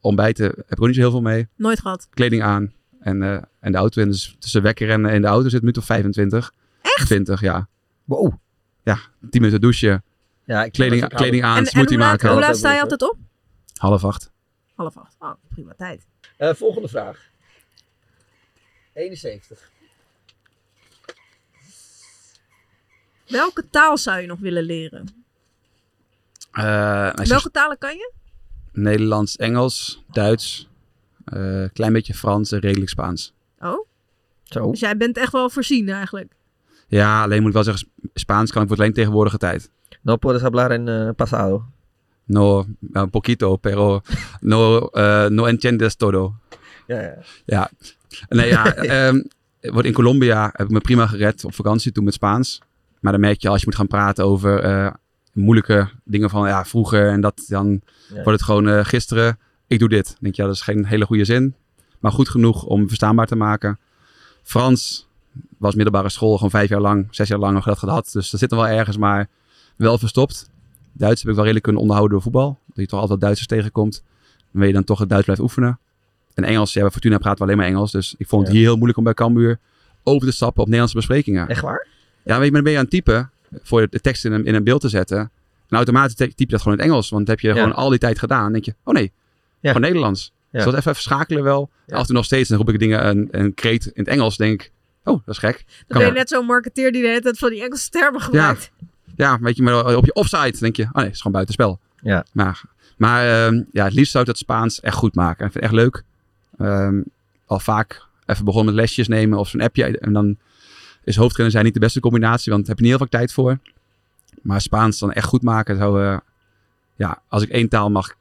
[0.00, 2.06] ontbijten heb ik ook niet zo heel veel mee Nooit gehad.
[2.10, 4.08] kleding aan en, eh, en de auto in.
[4.08, 6.52] Dus tussen wekker en in de auto zit nu toch 25.
[6.82, 7.06] Echt?
[7.06, 7.68] 20, ja.
[8.04, 8.32] Wow.
[8.82, 8.94] Ja,
[9.30, 10.04] 10 minuten douchen.
[10.46, 12.30] Ja, ik Kleding, kleding aan, En, en smoothie hoe laat, maken.
[12.30, 13.16] hoe laat sta je altijd op?
[13.76, 14.32] Half acht.
[14.74, 15.16] Half acht.
[15.18, 16.06] Oh, prima tijd.
[16.36, 17.30] Eh, volgende vraag.
[18.92, 19.70] 71.
[23.28, 25.24] Welke taal zou je nog willen leren?
[26.52, 28.12] Eh, Welke talen kan je?
[28.72, 30.68] Nederlands, Engels, Duits.
[31.24, 33.32] eh klein beetje Frans en redelijk Spaans.
[33.58, 33.86] Oh,
[34.42, 34.70] Zo.
[34.70, 36.32] dus jij bent echt wel voorzien eigenlijk.
[36.88, 39.70] Ja, alleen moet ik wel zeggen, Sp- Spaans kan ik voor alleen tegenwoordige tijd.
[40.02, 41.64] No puedes hablar en uh, pasado.
[42.26, 44.00] No, un poquito, pero
[44.40, 46.34] no, eh, no entiendes todo.
[46.86, 47.16] Ja, ja.
[47.44, 47.70] Ja,
[48.28, 48.74] nee, ja.
[49.72, 52.60] wordt in Colombia heb ik me prima gered op vakantie toen met Spaans.
[53.00, 54.90] Maar dan merk je als je moet gaan praten over eh,
[55.32, 58.14] moeilijke dingen van ja, vroeger en dat, dan Ja.
[58.14, 60.06] wordt het gewoon eh, gisteren, ik doe dit.
[60.06, 61.54] Dan denk je, ja, dat is geen hele goede zin,
[61.98, 63.78] maar goed genoeg om verstaanbaar te maken.
[64.42, 65.08] Frans
[65.58, 68.10] was middelbare school gewoon vijf jaar lang, zes jaar lang nog dat gehad.
[68.12, 69.28] Dus dat zit er wel ergens, maar
[69.76, 70.48] wel verstopt.
[70.96, 72.58] Duits heb ik wel redelijk kunnen onderhouden door voetbal.
[72.66, 74.02] Dat je toch altijd Duitsers tegenkomt.
[74.36, 75.78] Dan wil je dan toch het Duits blijft oefenen.
[76.34, 77.92] En Engels, ja, bij Fortuna praten we alleen maar Engels.
[77.92, 78.56] Dus ik vond het Ja.
[78.58, 79.58] hier heel moeilijk om bij Cambuur
[80.02, 81.48] over te stappen op Nederlandse besprekingen.
[81.48, 81.86] Echt waar?
[82.24, 83.30] Ja, weet je, maar dan ben je aan het typen
[83.62, 85.18] voor de tekst in een, in een beeld te zetten.
[85.68, 87.08] En automatisch typ je dat gewoon in het Engels.
[87.10, 87.62] Want dat heb je Ja.
[87.62, 88.42] gewoon al die tijd gedaan.
[88.42, 89.12] Dan denk je, oh nee,
[89.60, 89.72] Ja.
[89.72, 90.32] gewoon Nederlands.
[90.34, 90.48] Ja.
[90.50, 91.70] Dus dat even, even schakelen wel.
[91.86, 91.94] Ja.
[91.94, 94.36] Af en toe nog steeds, dan roep ik dingen, een, een kreet in het Engels.
[94.36, 94.72] denk ik,
[95.04, 95.64] oh, dat is gek.
[95.86, 98.70] Dan ben je net zo'n marketeer die de hele tijd van die Engelse termen gebruikt.
[98.78, 98.86] Ja,
[99.16, 101.78] weet je, maar op je offside denk je, oh nee, het is gewoon buitenspel.
[102.00, 102.24] Ja.
[102.32, 102.62] Maar,
[102.96, 105.46] maar ehm, ja, het liefst zou ik dat Spaans echt goed maken.
[105.46, 106.02] Ik vind het echt leuk.
[106.58, 107.02] Ehm,
[107.46, 109.98] al vaak even begonnen met lesjes nemen of zo'n appje.
[109.98, 110.36] En dan
[111.04, 113.32] is hoofdtrainer zijn niet de beste combinatie, want daar heb je niet heel vaak tijd
[113.32, 113.58] voor.
[114.42, 116.16] Maar Spaans dan echt goed maken zou, eh,
[116.96, 118.14] ja, als ik één taal mag,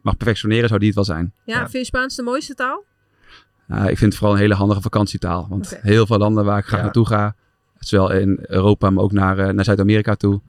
[0.00, 1.32] mag perfectioneren, zou die het wel zijn.
[1.44, 2.84] Ja, vind je Spaans de mooiste taal?
[3.68, 5.46] Uh, ik vind het vooral een hele handige vakantietaal.
[5.48, 6.84] Want heel veel landen waar ik graag Ja.
[6.84, 7.34] naartoe ga,
[7.88, 10.40] zowel in Europa, maar ook naar, eh, naar Zuid-Amerika toe,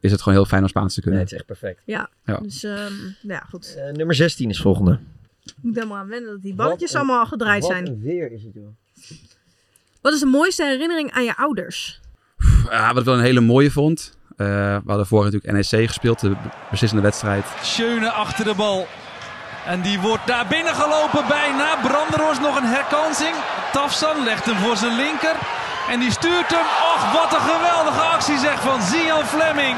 [0.00, 1.20] is het gewoon heel fijn om Spaans te Nee, kunnen.
[1.20, 1.82] het is echt perfect.
[1.84, 2.08] Ja.
[2.24, 2.36] Ja.
[2.36, 3.74] Dus ehm, ja, goed.
[3.76, 4.98] Eh, nummer 16 is volgende.
[5.44, 7.86] Ik moet helemaal aan wennen dat die balletjes Wat allemaal al gedraaid Wat zijn.
[7.86, 8.68] een weer is het, joh.
[10.00, 12.00] Wat is de mooiste herinnering aan je ouders?
[12.70, 14.18] Ja, wat ik wel een hele mooie vond.
[14.36, 16.36] eh, we hadden vorig natuurlijk NEC gespeeld, de
[16.70, 17.44] beslissende wedstrijd.
[17.62, 18.86] Schöne achter de bal.
[19.66, 21.76] En die wordt daar binnen gelopen bijna.
[21.82, 23.34] Branderos nog een herkansing.
[23.72, 25.36] Tafsan legt hem voor zijn linker.
[25.92, 26.66] En die stuurt hem.
[26.90, 29.76] Och, wat een geweldige actie zeg van Zian Fleming.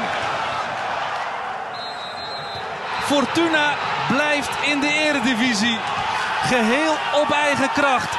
[3.11, 3.73] Fortuna
[4.09, 5.77] blijft in de eredivisie.
[6.51, 8.17] Geheel op eigen kracht.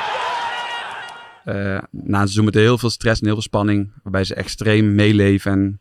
[1.44, 1.54] Eh,
[1.90, 5.52] na een seizoen met heel veel stress en heel veel spanning, waarbij ze extreem meeleven
[5.52, 5.80] en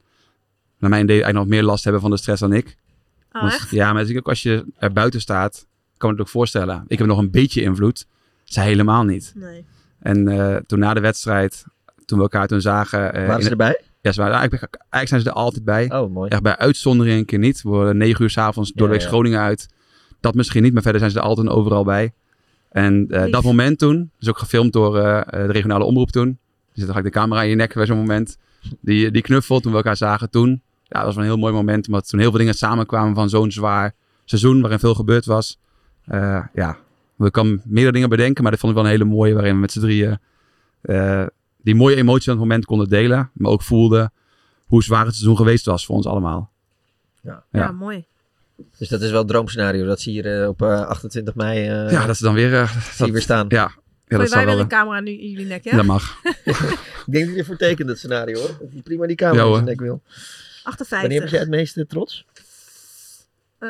[0.78, 2.78] naar mijn idee eigenlijk nog meer last hebben van de stress dan ik.
[3.32, 3.70] Oh, Want- echt?
[3.70, 5.66] Ja, maar natuurlijk ook als je er buiten staat,
[5.97, 6.84] kan me het ook voorstellen.
[6.88, 8.05] Ik heb nog een beetje invloed.
[8.43, 9.32] Zij helemaal niet.
[9.36, 9.66] Nee.
[9.99, 11.66] En eh, toen na de wedstrijd,
[12.06, 13.14] toen we elkaar toen zagen...
[13.14, 13.82] eh, Waren ze erbij?
[14.01, 15.91] Ja, ze waren, eigenlijk, eigenlijk zijn ze er altijd bij.
[15.91, 16.30] Oh, mooi.
[16.30, 17.62] Echt bij uitzondering een keer niet.
[17.62, 19.14] We worden negen uur s'avonds door de Ja, week ja.
[19.14, 19.68] Groningen uit.
[20.20, 22.14] Dat misschien niet, maar verder zijn ze er altijd en overal bij.
[22.70, 26.28] En eh, dat moment toen, is ook gefilmd door eh, de regionale omroep toen.
[26.28, 28.38] Er zit gelijk de camera in je nek bij zo'n moment.
[28.82, 30.62] Die, die knuffel toen we elkaar zagen toen.
[30.84, 31.88] Ja, dat was wel een heel mooi moment.
[31.88, 33.93] Omdat toen heel veel dingen samenkwamen van zo'n zwaar
[34.26, 35.60] seizoen waarin veel gebeurd was.
[36.06, 36.78] Eh, ja,
[37.16, 39.60] we kan meerdere dingen bedenken, maar dit vond ik wel een hele mooie waarin we
[39.60, 40.20] met z'n drieën
[40.82, 41.26] eh,
[41.64, 43.30] die mooie emoties van het moment konden delen.
[43.34, 44.11] Maar ook voelden
[44.66, 46.51] hoe zwaar het seizoen geweest was voor ons allemaal.
[47.22, 47.43] Ja.
[47.51, 47.72] Ja, Ja.
[47.72, 48.05] mooi.
[48.78, 49.86] Dus dat is wel het droomscenario.
[49.86, 52.53] Dat ze hier eh, op eh, 28 mei eh, Ja, dat is dan weer...
[52.53, 53.45] eh, zie je dat- weer staan.
[53.49, 53.72] Ja,
[54.07, 54.59] ja wij wel...
[54.59, 55.76] een camera nu in jullie nek, ja?
[55.76, 56.20] Dat mag.
[57.05, 58.57] Ik denk dat je ervoor tekent, dat scenario hoor.
[58.59, 60.01] Dat je prima die camera Ja, in zijn nek wil.
[60.64, 60.99] 58.
[61.01, 62.26] Wanneer was jij het meeste trots?
[63.59, 63.70] Eh,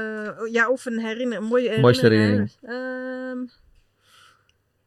[0.52, 1.82] ja, of een, herinner een mooie herinnering.
[1.82, 2.52] Mooiste herinnering.
[2.62, 3.38] Ehm,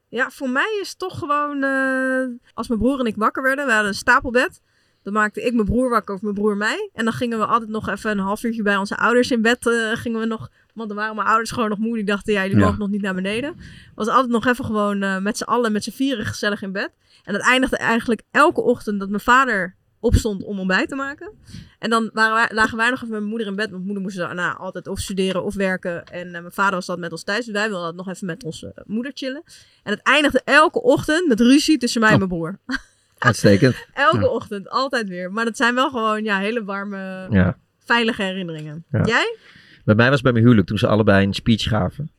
[0.09, 1.63] ja, voor mij is het toch gewoon...
[1.63, 4.61] eh, als mijn broer en ik wakker werden, we hadden een stapelbed.
[5.03, 6.91] Dan maakte ik mijn broer wakker of mijn broer mij.
[6.95, 9.67] En dan gingen we altijd nog even een half uurtje bij onze ouders in bed.
[9.67, 11.95] eh, gingen we nog, want dan waren mijn ouders gewoon nog moe.
[11.95, 12.65] Die dachten, ja, jullie Ja.
[12.65, 13.57] mogen nog niet naar beneden.
[13.95, 16.91] Was altijd nog even gewoon eh, met z'n allen, met z'n vieren gezellig in bed.
[17.25, 21.31] En dat eindigde eigenlijk elke ochtend dat mijn vader opstond om ontbijt te maken.
[21.79, 23.71] En dan waren wij, lagen wij nog even met mijn moeder in bed.
[23.71, 26.05] Want moeder moest daarna altijd of studeren of werken.
[26.07, 27.45] En eh, mijn vader was dat met ons thuis.
[27.45, 29.43] Dus wij wilden nog even met onze eh, moeder chillen.
[29.83, 32.59] En het eindigde elke ochtend met ruzie tussen mij en mijn broer.
[33.19, 33.75] Uitstekend.
[33.95, 34.27] elke Ja.
[34.27, 35.33] ochtend, altijd weer.
[35.33, 37.59] Maar dat zijn wel gewoon ja, hele warme, Ja.
[37.79, 38.85] veilige herinneringen.
[38.91, 39.05] Ja.
[39.05, 39.37] Jij?
[39.85, 42.11] Bij mij was het bij mijn huwelijk toen ze allebei een speech gaven.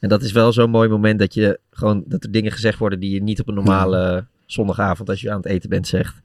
[0.00, 3.00] En dat is wel zo'n mooi moment dat, je gewoon, dat er dingen gezegd worden
[3.00, 6.22] die je niet op een normale zondagavond als je aan het eten bent zegt.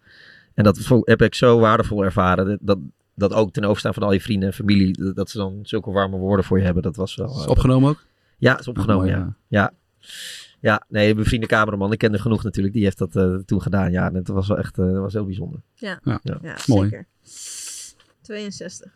[0.59, 2.57] En dat heb ik zo waardevol ervaren.
[2.61, 2.77] Dat,
[3.15, 6.17] dat, ook ten overstaan van al je vrienden en familie, dat, ze dan zulke warme
[6.17, 6.83] woorden voor je hebben.
[6.83, 7.27] Dat was wel...
[7.27, 8.03] Is het eh, opgenomen ook?
[8.37, 9.35] Ja, is opgenomen, ja.
[9.47, 9.73] ja.
[10.59, 13.61] Ja, nee, mijn vrienden cameraman, ik ken er genoeg natuurlijk, die heeft dat eh, toen
[13.61, 13.91] gedaan.
[13.91, 15.61] Ja, en dat was wel echt eh, dat was heel bijzonder.
[15.73, 16.57] Ja, Ja, ja.
[16.67, 16.89] mooi.
[16.89, 17.07] zeker.
[18.21, 18.91] 62.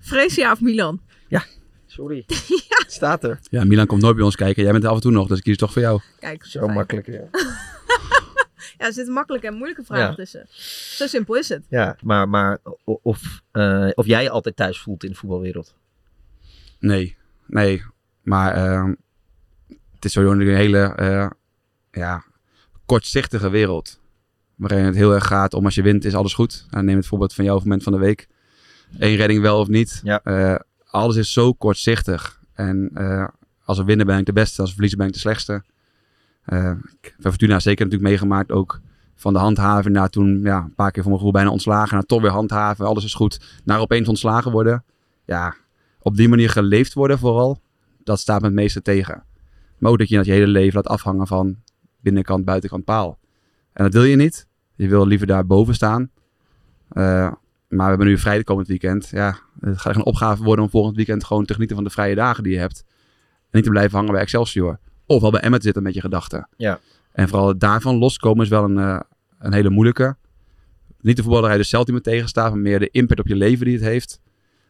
[0.00, 1.00] Fresia of Milan?
[1.28, 1.44] Ja,
[1.86, 2.24] sorry.
[2.82, 3.38] Het staat er.
[3.50, 4.62] Ja, Milan komt nooit bij ons kijken.
[4.62, 6.00] Jij bent er af en toe nog, dus ik kies toch voor jou.
[6.20, 6.72] Kijk, Zo fijn.
[6.72, 7.28] makkelijk, ja.
[8.82, 10.14] Ja, er zitten makkelijke en moeilijke vragen Ja.
[10.14, 10.46] tussen.
[10.96, 11.64] Zo simpel is het.
[11.68, 15.74] Ja, maar, maar o- of, eh, of jij je altijd thuis voelt in de voetbalwereld?
[16.78, 17.16] Nee,
[17.46, 17.82] nee.
[18.22, 18.94] Maar ehm,
[19.94, 21.30] het is sowieso een hele eh,
[21.90, 22.24] ja,
[22.86, 24.00] kortzichtige wereld.
[24.54, 26.66] Waarin het heel erg gaat om als je wint is alles goed.
[26.70, 28.28] Nou, neem het voorbeeld van jou op het moment van de week.
[28.98, 30.00] Eén redding wel of niet.
[30.04, 30.20] Ja.
[30.22, 30.54] Eh,
[30.84, 32.40] alles is zo kortzichtig.
[32.54, 33.28] En eh,
[33.64, 35.62] als we winnen ben ik de beste, als we verliezen ben ik de slechtste.
[36.44, 36.78] Heb
[37.20, 38.52] Fortuna zeker natuurlijk meegemaakt.
[38.52, 38.80] Ook
[39.14, 41.94] van de handhaven naar toen ja, een paar keer voor mijn gevoel bijna ontslagen.
[41.94, 43.60] Naar toch weer handhaven, alles is goed.
[43.64, 44.84] Naar opeens ontslagen worden.
[45.24, 45.54] Ja,
[45.98, 47.60] op die manier geleefd worden vooral.
[48.04, 49.24] Dat staat me het meeste tegen.
[49.78, 51.56] Maar ook dat je dat je hele leven laat afhangen van
[52.00, 53.18] binnenkant, buitenkant paal.
[53.72, 54.46] En dat wil je niet.
[54.74, 56.10] Je wil liever daar boven staan.
[56.88, 57.32] Eh,
[57.68, 59.08] maar we hebben nu vrij de komend weekend.
[59.08, 61.90] Ja, het gaat echt een opgave worden om volgend weekend gewoon te genieten van de
[61.90, 62.84] vrije dagen die je hebt.
[62.86, 64.78] En niet te blijven hangen bij Excelsior.
[65.14, 66.48] Of wel bij Emmet zitten met je gedachten.
[66.56, 66.80] Ja.
[67.12, 69.00] En vooral daarvan loskomen is wel een, eh,
[69.38, 70.16] een hele moeilijke.
[71.00, 73.64] Niet de voetballerij dus zelf die me tegenstaat, maar meer de impact op je leven
[73.64, 74.20] die het heeft.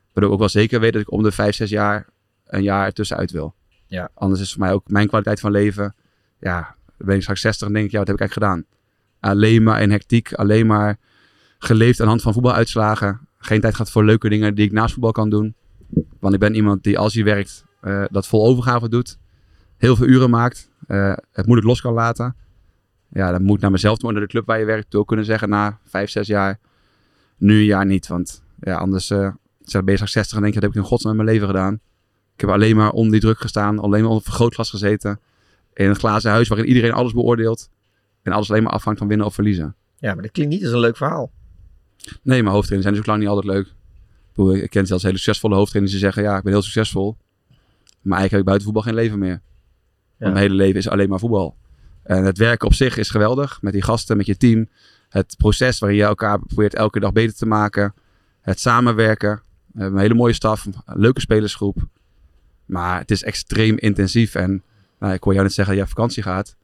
[0.05, 2.09] Waardoor ik ook wel zeker weet dat ik om de vijf, zes jaar
[2.47, 3.55] een jaar ertussenuit wil.
[3.87, 4.11] Ja.
[4.15, 5.95] Anders is voor mij ook mijn kwaliteit van leven.
[6.41, 8.81] Ja, dan ben ik straks 60 en denk ik, ja, wat heb ik eigenlijk gedaan?
[9.21, 10.99] Alleen maar in hectiek, alleen maar
[11.59, 13.29] geleefd aan de hand van voetbaluitslagen.
[13.39, 15.55] Geen tijd gehad voor leuke dingen die ik naast voetbal kan doen.
[16.21, 19.19] Want ik ben iemand die als hij werkt, eh, dat vol overgave doet.
[19.83, 20.71] Heel veel uren maakt.
[20.87, 22.37] eh, het moeilijk los kan laten.
[23.09, 25.25] Ja, dan moet ik naar mezelf toe, naar de club waar je werkt, toe kunnen
[25.25, 26.59] zeggen na vijf, zes jaar.
[27.37, 29.33] Nu een jaar niet, want ja, anders eh
[29.73, 31.75] ben je straks 60 en denk je, wat heb ik in godsnaam mijn leven gedaan?
[32.35, 35.21] Ik heb alleen maar onder die druk gestaan, alleen maar onder vergrootglas gezeten.
[35.75, 37.71] In een glazen huis waarin iedereen alles beoordeelt.
[38.23, 39.75] En alles alleen maar afhangt van winnen of verliezen.
[39.99, 41.31] Ja, maar dat klinkt niet als een leuk verhaal.
[42.23, 43.67] Nee, maar hoofdtrainers zijn dus ook lang niet altijd leuk.
[43.67, 47.17] Ik, bedoel, ik ken zelfs hele succesvolle hoofdtrainers die zeggen, ja, ik ben heel succesvol.
[48.01, 49.41] Maar eigenlijk heb ik buiten voetbal geen leven meer.
[50.23, 51.57] Mijn hele leven is alleen maar voetbal.
[52.03, 53.63] En het werken op zich is geweldig.
[53.63, 54.69] Met die gasten, met je team.
[55.09, 57.95] Het proces waarin je elkaar probeert elke dag beter te maken.
[58.41, 59.41] Het samenwerken.
[59.73, 60.65] We hebben een hele mooie staf.
[60.67, 61.77] Een leuke spelersgroep.
[62.67, 64.35] Maar het is extreem intensief.
[64.35, 64.63] En
[64.99, 66.57] nou, ik hoor jou net zeggen dat je op vakantie gaat.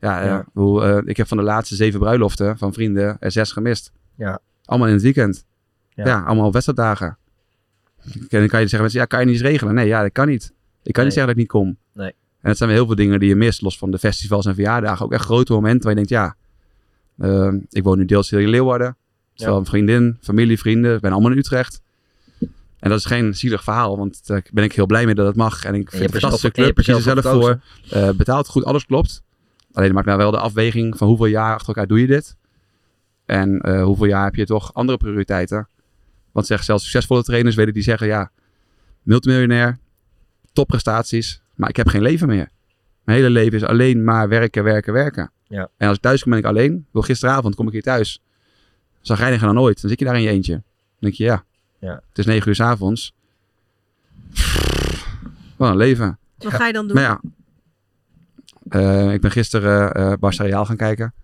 [0.00, 3.52] Ja, ik bedoel, eh, ik heb van de laatste zeven bruiloften van vrienden er zes
[3.52, 3.92] gemist.
[4.16, 4.38] Ja.
[4.64, 5.44] Allemaal in het weekend.
[5.88, 6.06] Ja.
[6.06, 7.16] Ja, allemaal op wedstrijddagen.
[8.12, 9.74] En dan kan je zeggen mensen, ja, kan je niet eens regelen?
[9.74, 10.44] Nee, ja, dat kan niet.
[10.44, 10.52] Ik
[10.92, 11.04] kan Nee.
[11.04, 11.76] niet zeggen dat ik niet kom.
[12.44, 15.04] En het zijn heel veel dingen die je mist, los van de festivals en verjaardagen.
[15.04, 16.36] Ook echt grote momenten waar je denkt, ja,
[17.18, 18.96] eh, ik woon nu deels in Leeuwarden.
[19.34, 19.48] Ja.
[19.48, 21.82] een vriendin, familie, vrienden, ik ben allemaal in Utrecht.
[22.78, 25.36] En dat is geen zielig verhaal, want daar ben ik heel blij mee dat het
[25.36, 25.64] mag.
[25.64, 26.74] En ik vind het een zelf- fantastische club.
[26.74, 27.60] Kies er zelf voor.
[27.90, 29.22] Eh, betaalt goed, alles klopt.
[29.72, 32.36] Alleen maak nou wel de afweging van hoeveel jaar achter elkaar doe je dit.
[33.24, 35.68] En eh, hoeveel jaar heb je toch andere prioriteiten.
[36.32, 38.30] Want zeg, zelfs succesvolle trainers weten die zeggen, ja,
[39.02, 39.78] multimiljonair,
[40.52, 42.48] topprestaties, maar ik heb geen leven meer.
[43.04, 45.30] Mijn hele leven is alleen maar werken, werken, werken.
[45.48, 45.68] Ja.
[45.76, 46.86] En als ik thuis kom ben ik alleen.
[46.92, 48.22] Wil gisteravond kom ik hier thuis.
[49.00, 49.80] Zagrijniger dan ooit.
[49.80, 50.52] Dan zit je daar in je eentje.
[50.52, 50.62] Dan
[50.98, 51.44] denk je, ja,
[51.78, 51.94] Ja.
[52.08, 53.14] het is negen uur s avonds.
[55.56, 56.18] Wat een leven.
[56.38, 56.96] Wat ga je dan doen?
[56.96, 57.20] Maar ja,
[58.68, 61.14] eh, ik ben gisteren eh uh, Barça Real gaan kijken.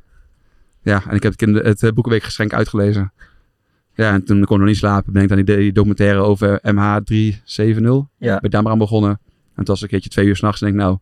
[0.83, 3.13] Ja, en ik heb het, kinder- het eh, Boekenweekgeschenk uitgelezen.
[3.95, 5.13] Ja, en toen kon ik nog niet slapen.
[5.13, 8.09] Ben ik dan die, die documentaire over MH370.
[8.19, 8.41] Ja.
[8.41, 9.21] Ben daar maar aan begonnen.
[9.61, 10.61] En was het een keertje twee uur s'nachts.
[10.61, 10.99] En denk ik, nou,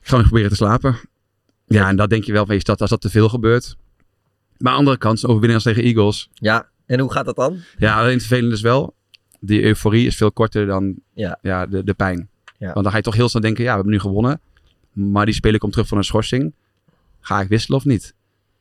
[0.00, 0.96] ik ga nog proberen te slapen.
[1.66, 3.76] Ja, en dat denk je wel van je stad als dat te veel gebeurt.
[4.58, 6.28] Maar aan de andere kant, overwinning als tegen Eagles.
[6.34, 7.58] Ja, en hoe gaat dat dan?
[7.78, 8.94] Ja, alleen het vervelende is wel,
[9.40, 11.66] die euforie is veel korter dan Ja.
[11.66, 12.28] de, de pijn.
[12.58, 12.72] Ja.
[12.72, 14.40] Want dan ga je toch heel snel denken, ja, we hebben nu gewonnen.
[14.92, 16.54] Maar die speler komt terug van een schorsing.
[17.20, 18.14] Ga ik wisselen of niet?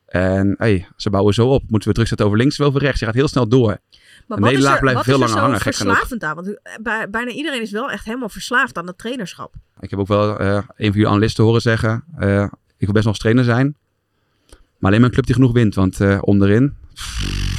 [0.10, 1.62] En hey, ze bouwen zo op.
[1.70, 3.00] Moeten we terugzetten over links of over rechts?
[3.00, 3.78] Je gaat heel snel door.
[4.28, 5.60] Maar wat is er, blijft wat veel is er langer zo hangen.
[5.62, 5.94] Gek genoeg.
[5.98, 6.36] verslavend aan?
[6.36, 9.54] Want eh, bij- bijna iedereen is wel echt helemaal verslaafd aan het trainerschap.
[9.80, 12.04] Ik heb ook wel eh, een van jullie analisten horen zeggen.
[12.18, 12.44] eh,
[12.78, 13.76] ik wil best nog eens trainer zijn.
[14.50, 15.76] Maar alleen maar een club die genoeg wint.
[15.76, 16.76] Want eh, onderin...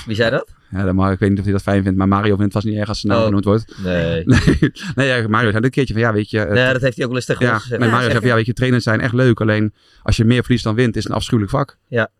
[0.06, 0.50] Wie zei dat?
[0.70, 1.98] Ja, dat mag, ik weet niet of hij dat fijn vindt.
[1.98, 3.74] Maar Mario vindt het vast niet erg als zijn naam Oh, genoemd wordt.
[3.82, 4.24] nee.
[4.26, 6.38] nee, nee ja, Mario zei een keertje van ja, weet je...
[6.38, 8.28] het- Nee, dat heeft hij ook wel eens tegen ja, ons Ja, Mario zei van
[8.28, 9.40] ja, weet je, trainers zijn echt leuk.
[9.40, 9.72] Alleen
[10.02, 11.76] als je meer verliest dan wint, is het een afschuwelijk vak.
[11.88, 12.10] Ja.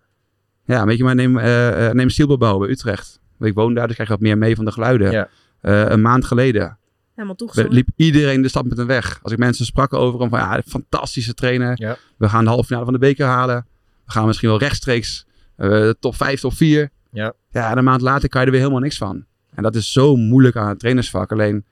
[0.71, 3.21] Ja, weet je, maar neem, eh uh, neem Stielbouw bij Utrecht.
[3.41, 5.11] Ik woon daar, dus krijg je wat meer mee van de geluiden.
[5.11, 5.29] Ja.
[5.61, 6.79] Eh, een maand geleden
[7.15, 7.73] Helemaal we- toegezongen.
[7.73, 9.19] liep iedereen de stad met hem weg.
[9.23, 11.73] Als ik mensen sprak over hem van ja, fantastische trainer.
[11.75, 11.97] Ja.
[12.17, 13.67] We gaan de halve finale van de beker halen.
[14.05, 16.91] We gaan misschien wel rechtstreeks eh, top 5, top 4.
[17.13, 17.33] Ja.
[17.51, 19.25] Ja, en een maand later kan je er weer helemaal niks van.
[19.55, 21.33] En dat is zo moeilijk aan het trainersvak.
[21.33, 21.65] Alleen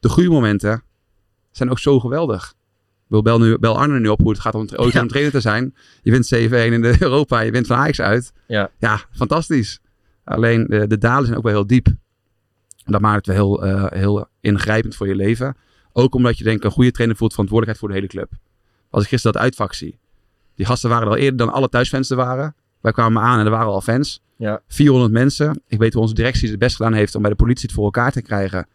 [0.00, 0.82] de goede momenten
[1.50, 2.54] zijn ook zo geweldig.
[3.06, 5.00] Wil bel, nu, bel Arne nu op hoe het gaat om ooit Ja.
[5.00, 5.74] om trainer te zijn.
[6.02, 7.40] Je wint 7-1 in de Europa.
[7.40, 8.32] Je wint van Ajax uit.
[8.46, 8.70] Ja.
[8.78, 9.80] Ja, fantastisch.
[10.24, 11.86] Alleen de, de dalen zijn ook wel heel diep.
[11.86, 15.56] En dat maakt het wel heel, eh, heel ingrijpend voor je leven.
[15.92, 18.40] Ook omdat je denkt, een goede trainer voelt verantwoordelijkheid voor de hele club.
[18.90, 19.98] Als ik gisteren dat uitvak zie.
[20.54, 22.54] Die gasten waren er al eerder dan alle thuisfans er waren.
[22.80, 24.22] Wij kwamen aan en er waren al fans.
[24.36, 24.60] Ja.
[24.68, 25.62] 400 mensen.
[25.68, 27.84] Ik weet hoe onze directie het best gedaan heeft om bij de politie het voor
[27.84, 28.66] elkaar te krijgen.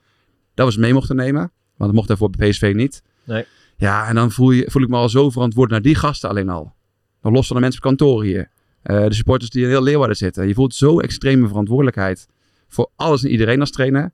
[0.54, 1.42] Dat we ze mee mochten nemen.
[1.42, 3.02] Want dat mocht daarvoor bij PSV niet.
[3.24, 3.46] Nee.
[3.82, 6.50] Ja, en dan voel, je, voel ik me al zo verantwoordelijk naar die gasten alleen
[6.50, 6.74] al.
[7.22, 8.50] Dan los van de mensen op kantoor hier.
[8.82, 10.48] Eh, de supporters die in heel Leeuwarden zitten.
[10.48, 12.28] Je voelt zo extreme verantwoordelijkheid
[12.68, 14.12] voor alles en iedereen als trainer.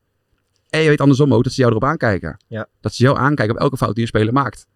[0.69, 2.37] En je weet andersom ook dat ze jou erop aankijken.
[2.47, 2.67] Ja.
[2.81, 4.67] Dat ze jou aankijken op elke fout die een speler maakt.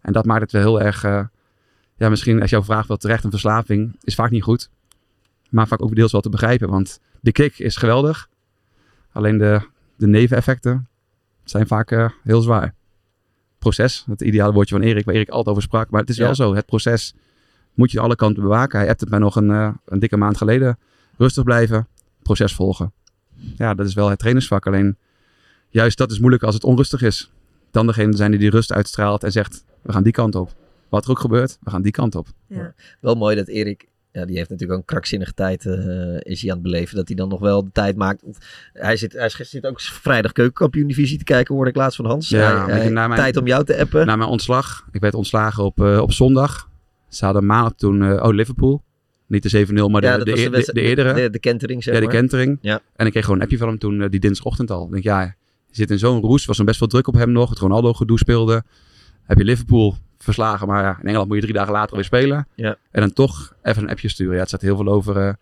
[0.00, 1.04] En dat maakt het wel heel erg...
[1.04, 1.24] eh,
[1.96, 4.70] ja, misschien als jouw vraag wel terecht, een verslaving is vaak niet goed.
[5.50, 6.68] Maar vaak ook deels wel te begrijpen.
[6.68, 8.28] Want de kick is geweldig.
[9.12, 9.60] Alleen de,
[9.96, 10.88] de neveneffecten
[11.44, 12.74] zijn vaak eh, heel zwaar.
[13.68, 15.90] Proces, het ideale woordje van Erik, waar Erik altijd over sprak.
[15.90, 16.24] Maar het is Ja.
[16.24, 17.14] wel zo, het proces
[17.74, 18.78] moet je alle kanten bewaken.
[18.78, 20.78] Hij hebt het mij nog een, eh, een dikke maand geleden.
[21.16, 21.86] Rustig blijven,
[22.22, 22.92] proces volgen.
[23.56, 24.66] Ja, dat is wel het trainersvak.
[24.66, 24.96] Alleen
[25.68, 27.30] juist dat is moeilijk als het onrustig is.
[27.70, 30.54] Dan degene zijn die die rust uitstraalt en zegt, we gaan die kant op.
[30.88, 32.26] Wat er ook gebeurt, we gaan die kant op.
[32.46, 32.74] Ja.
[33.00, 33.88] Wel mooi dat Erik,
[34.18, 35.74] ja, die heeft natuurlijk ook een krankzinnige tijd eh,
[36.20, 36.96] is hij aan het beleven.
[36.96, 38.22] Dat hij dan nog wel de tijd maakt.
[38.72, 42.28] Hij zit, hij zit ook vrijdag keukenkampioen divisie te kijken, hoorde ik laatst van Hans.
[42.28, 44.06] Ja, Hij- hij- mijn- tijd om jou te appen.
[44.06, 46.68] Na mijn ontslag, ik werd ontslagen op, eh, op zondag.
[47.08, 48.82] Ze hadden maandag toen, eh, oh Liverpool.
[49.26, 51.14] Niet de 7-0, maar de, Ja, de, was de de, eerdere.
[51.14, 52.14] de- de kentering, zeg Ja, de maar.
[52.14, 52.58] kentering.
[52.60, 52.80] Ja.
[52.96, 54.84] En ik kreeg gewoon een appje van hem toen, die dinsdagochtend al.
[54.84, 55.32] Ik denk, ja, je
[55.70, 56.44] zit in zo'n roes.
[56.44, 57.50] Was dan best wel druk op hem nog.
[57.50, 58.62] Het Ronaldo gedoe speelde.
[59.22, 62.46] Heb je Liverpool verslagen, maar ja, in Engeland moet je drie dagen later weer spelen.
[62.54, 62.76] Ja.
[62.90, 64.32] En dan toch even een appje sturen.
[64.34, 65.32] Ja, het staat heel veel over eh,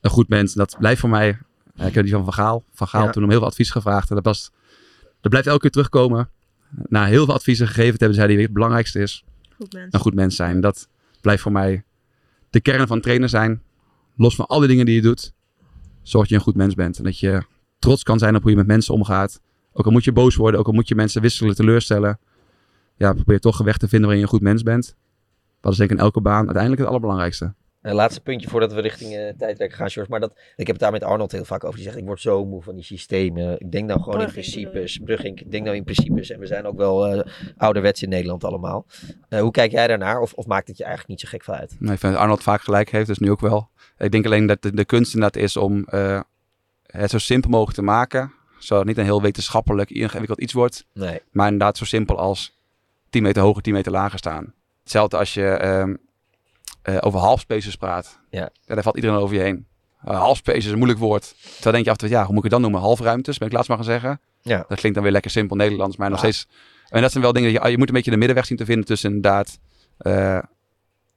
[0.00, 0.52] een goed mens.
[0.52, 1.28] En dat blijft voor mij,
[1.76, 2.64] ik heb die van Van Gaal.
[2.72, 3.10] Van Gaal Ja.
[3.10, 4.08] toen om heel veel advies gevraagd.
[4.08, 4.50] En dat, was,
[5.20, 6.28] dat blijft elke keer terugkomen.
[6.88, 9.24] Na heel veel adviezen gegeven te hebben, zei hij, het belangrijkste is
[9.56, 9.94] Goed mens.
[9.94, 10.60] een goed mens zijn.
[10.60, 10.88] Dat
[11.20, 11.84] blijft voor mij
[12.50, 13.62] de kern van trainer zijn.
[14.16, 15.32] Los van alle dingen die je doet,
[16.02, 16.98] zorg dat je een goed mens bent.
[16.98, 17.42] En dat je
[17.78, 19.40] trots kan zijn op hoe je met mensen omgaat.
[19.72, 22.18] Ook al moet je boos worden, ook al moet je mensen wisselen, teleurstellen.
[23.00, 24.96] Ja, probeer toch een weg te vinden waarin je een goed mens bent.
[25.60, 27.54] Dat is denk ik in elke baan uiteindelijk het allerbelangrijkste.
[27.82, 30.10] Een laatste puntje voordat we richting eh tijdrekken gaan, George.
[30.10, 31.76] Maar dat, ik heb het daar met Arnold heel vaak over.
[31.76, 33.60] Die zegt, ik word zo moe van die systemen.
[33.60, 34.98] Ik denk nou gewoon in principes.
[35.04, 36.30] Brugging, ik denk nou in principes.
[36.30, 38.86] En we zijn ook wel eh ouderwets in Nederland allemaal.
[39.28, 40.20] Eh, hoe kijk jij daarnaar?
[40.20, 41.76] Of, of maakt het je eigenlijk niet zo gek veel uit?
[41.78, 43.68] Nee, ik vind dat Arnold vaak gelijk heeft, dus nu ook wel.
[43.98, 46.20] Ik denk alleen dat de, de kunst inderdaad is om eh,
[46.86, 48.32] het zo simpel mogelijk te maken.
[48.58, 50.86] Zodat het niet een heel wetenschappelijk ingewikkeld iets wordt.
[50.94, 51.20] Nee.
[51.30, 52.58] Maar inderdaad zo simpel als
[53.10, 54.54] 10 meter hoger, 10 meter lager staan.
[54.82, 55.94] Hetzelfde als je ehm,
[56.82, 58.18] eh, over halfspaces praat.
[58.30, 58.50] Ja.
[58.64, 59.66] daar valt iedereen over je heen.
[60.08, 61.34] Uh, halfspaces is een moeilijk woord.
[61.54, 62.80] Terwijl denk je af en toe, ja, hoe moet ik het dan noemen?
[62.80, 64.20] Halfruimtes, ben ik laatst maar gaan zeggen.
[64.42, 64.64] Ja.
[64.68, 66.30] Dat klinkt dan weer lekker simpel Nederlands, maar nog Ja.
[66.30, 66.48] steeds...
[66.88, 68.64] En dat zijn wel dingen, die je, je moet een beetje de middenweg zien te
[68.64, 69.58] vinden tussen inderdaad
[69.98, 70.38] eh,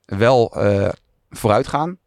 [0.06, 0.90] wel eh,
[1.30, 1.98] vooruit gaan,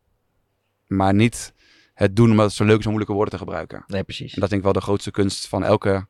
[0.87, 1.53] maar niet
[1.95, 3.85] het doen omdat het zo leuk is om moeilijke woorden te gebruiken.
[3.87, 4.35] Nee, precies.
[4.35, 6.07] En dat is denk ik wel de grootste kunst van elke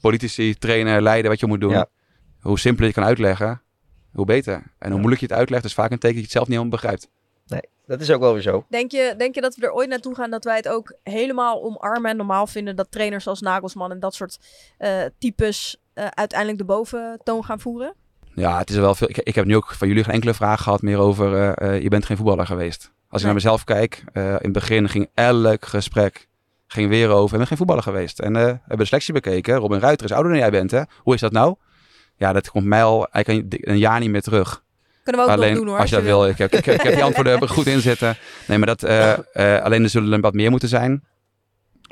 [0.00, 1.70] politici, trainer, leider, wat je moet doen.
[1.70, 1.86] Ja.
[2.40, 3.62] Hoe simpeler je kan uitleggen,
[4.12, 4.62] hoe beter.
[4.78, 6.56] En hoe moeilijk je het uitlegt, is vaak een teken dat je het zelf niet
[6.56, 7.08] helemaal begrijpt.
[7.46, 8.64] Nee, dat is ook wel weer zo.
[8.68, 11.62] Denk je, denk je dat we er ooit naartoe gaan dat wij het ook helemaal
[11.62, 14.38] omarmen en normaal vinden dat trainers als Nagelsman en dat soort
[14.78, 17.94] eh, types eh, uiteindelijk de boventoon gaan voeren?
[18.34, 19.08] Ja, het is wel veel.
[19.08, 21.34] Ik, ik heb nu ook van jullie geen enkele vraag gehad meer over.
[21.56, 22.92] eh, eh, je bent geen voetballer geweest.
[23.08, 26.28] Als ik naar mezelf kijk, eh, in het begin ging elk gesprek
[26.66, 27.32] ging weer over.
[27.32, 28.18] Ik ben geen voetballer geweest.
[28.18, 29.54] En eh, we hebben de selectie bekeken.
[29.56, 30.82] Robin Ruiter is ouder dan jij bent, hè?
[30.96, 31.54] Hoe is dat nou?
[32.20, 34.64] Ja, dat komt mij al eigenlijk een, een jaar niet meer terug.
[35.02, 36.26] Kunnen we ook nog alleen, doen, hoor, Als je dat wil.
[36.26, 38.16] Ik heb, ik, heb- ik heb die antwoorden er goed in zitten.
[38.48, 39.12] Nee, maar dat, eh,
[39.56, 41.04] eh, alleen er zullen er wat meer moeten zijn.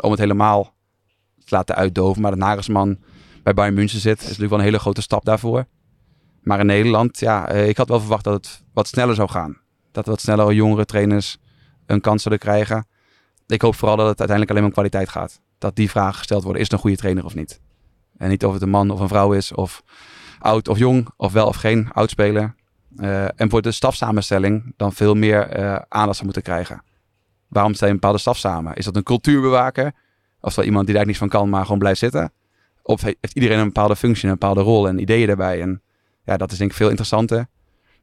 [0.01, 0.75] Om het helemaal
[1.45, 2.23] te laten uitdoven.
[2.23, 2.99] Maar dat Nagelsman
[3.43, 5.65] bij Bayern München zit, is natuurlijk wel een hele grote stap daarvoor.
[6.43, 9.59] Maar in Nederland, ja, eh, ik had wel verwacht dat het wat sneller zou gaan.
[9.93, 11.39] Dat wat sneller jongere trainers
[11.87, 12.87] een kans zullen krijgen.
[13.47, 15.41] Ik hoop vooral dat het uiteindelijk alleen om kwaliteit gaat.
[15.59, 17.61] Dat die vragen gesteld worden, is het een goede trainer of niet?
[18.17, 19.83] En niet of het een man of een vrouw is, of
[20.39, 22.55] oud of jong, of wel of geen oud speler.
[22.97, 26.83] Eh, en voor de stafsamenstelling dan veel meer eh, aandacht zou moeten krijgen.
[27.49, 28.75] Waarom stel je een bepaalde staf samen?
[28.75, 29.93] Is dat een cultuurbewaker?
[30.41, 32.33] Of is dat iemand die daar niets van kan, maar gewoon blijft zitten?
[32.83, 35.61] Of he- heeft iedereen een bepaalde functie, een bepaalde rol en ideeën daarbij?
[35.61, 35.83] En
[36.25, 37.47] ja, dat is denk ik veel interessanter.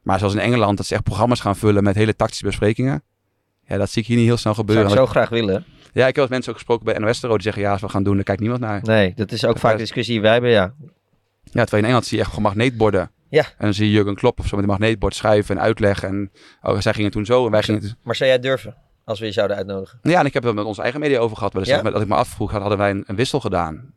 [0.02, 3.02] Maar zoals in Engeland, dat ze echt programma's gaan vullen met hele tactische besprekingen.
[3.66, 4.92] Ja, dat zie ik hier niet heel snel Zou gebeuren.
[4.92, 5.64] ik zo graag willen.
[5.92, 8.02] Ja, ik heb wat mensen ook gesproken bij NOS die zeggen, ja, als we gaan
[8.02, 8.80] doen, dan kijkt niemand naar.
[8.82, 10.74] Nee, dat is ook vaak de discussie die wij hebben, ja.
[11.52, 13.10] Ja, terwijl in Engeland zie je echt gewoon magneetborden.
[13.28, 13.42] Ja.
[13.42, 16.08] En dan zie je Jurgen Klopp of zo met een magneetbord schuiven en uitleggen.
[16.08, 16.32] En
[16.62, 17.98] oh, zij gingen toen zo en wij gingen.
[18.02, 19.98] Maar zou jij durven, als we je zouden uitnodigen?
[20.02, 21.66] Ja, en ik heb het met onze eigen media over gehad.
[21.66, 21.82] Ja?
[21.82, 23.94] dat ik me afvroeg, hadden wij een, een wissel gedaan?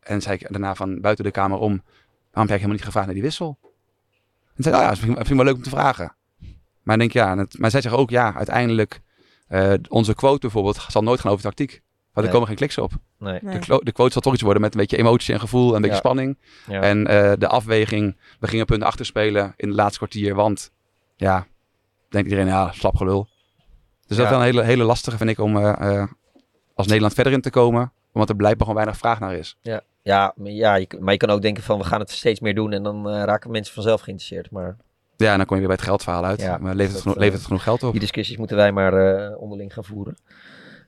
[0.00, 1.82] En zei ik daarna van buiten de kamer om, waarom
[2.32, 3.58] heb jij helemaal niet gevraagd naar die wissel?
[4.54, 6.14] En zei, oh ja, dat vind ik, vind ik wel leuk om te vragen.
[6.82, 9.00] Maar ik denk, ja, het, maar zij zeggen ook, ja, uiteindelijk,
[9.48, 11.82] eh, onze quote bijvoorbeeld zal nooit gaan over tactiek.
[12.24, 12.92] Er komen geen kliks op.
[13.18, 13.38] Nee.
[13.40, 15.80] De, de quote zal toch iets worden met een beetje emotie en gevoel en een
[15.80, 16.00] beetje Ja.
[16.02, 16.38] spanning.
[16.66, 16.80] Ja.
[16.80, 20.70] En eh, de afweging, we gingen punten achter spelen in het laatste kwartier, want
[21.16, 21.46] ja,
[22.08, 23.28] denkt iedereen, ja, slap gelul.
[24.06, 26.08] Dus dat is wel een hele, hele lastige, vind ik, om eh, eh,
[26.74, 27.92] als Nederland verder in te komen.
[28.12, 29.56] Omdat er blijkbaar gewoon weinig vraag naar is.
[29.62, 32.40] Ja, ja, maar, ja je, maar je kan ook denken van we gaan het steeds
[32.40, 34.50] meer doen en dan raken mensen vanzelf geïnteresseerd.
[34.50, 34.76] Maar
[35.16, 36.40] Ja, en dan kom je weer bij het geldverhaal uit.
[36.40, 37.90] Ja, maar levert het, dat, genoeg, levert het genoeg geld op?
[37.90, 40.16] die discussies moeten wij maar eh, onderling gaan voeren.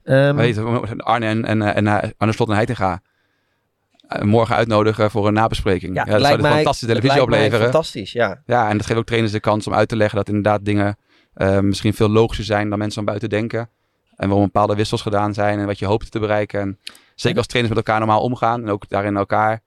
[0.04, 3.00] Ehm, Weet je, Arne en, en, en eh, Arne Slot en Heitinga
[4.08, 5.94] eh, morgen uitnodigen voor een nabespreking.
[5.94, 7.72] Ja, Ja, dat zou een mij- fantastische televisie lijkt mij opleveren.
[7.72, 8.42] fantastisch, ja.
[8.46, 10.96] Ja, en dat geeft ook trainers de kans om uit te leggen dat inderdaad dingen
[11.34, 13.70] eh, misschien veel logischer zijn dan mensen van buiten denken.
[14.16, 16.60] En waarom bepaalde wissels gedaan zijn en wat je hoopt te bereiken.
[16.60, 16.78] En
[17.14, 19.60] zeker als trainers met elkaar normaal omgaan en ook daarin elkaar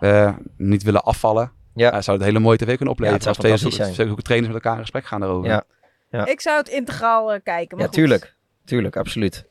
[0.00, 1.52] eh, niet willen afvallen.
[1.74, 1.90] Ja.
[2.02, 3.20] zou het een hele mooie tv kunnen opleveren.
[3.22, 3.94] Ja, het zou als trainers, zijn.
[3.94, 5.50] zeker ook trainers met elkaar in gesprek gaan daarover.
[5.50, 5.64] Ja.
[6.10, 6.26] Ja.
[6.26, 7.68] Ik zou het integraal eh, kijken.
[7.76, 7.94] Maar Ja, goed.
[7.94, 8.36] tuurlijk.
[8.64, 9.44] Tuurlijk, absoluut.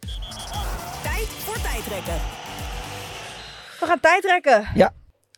[1.04, 2.14] Tijd voor tijdrekken.
[3.80, 4.68] We gaan tijdrekken.
[4.76, 4.94] Ja.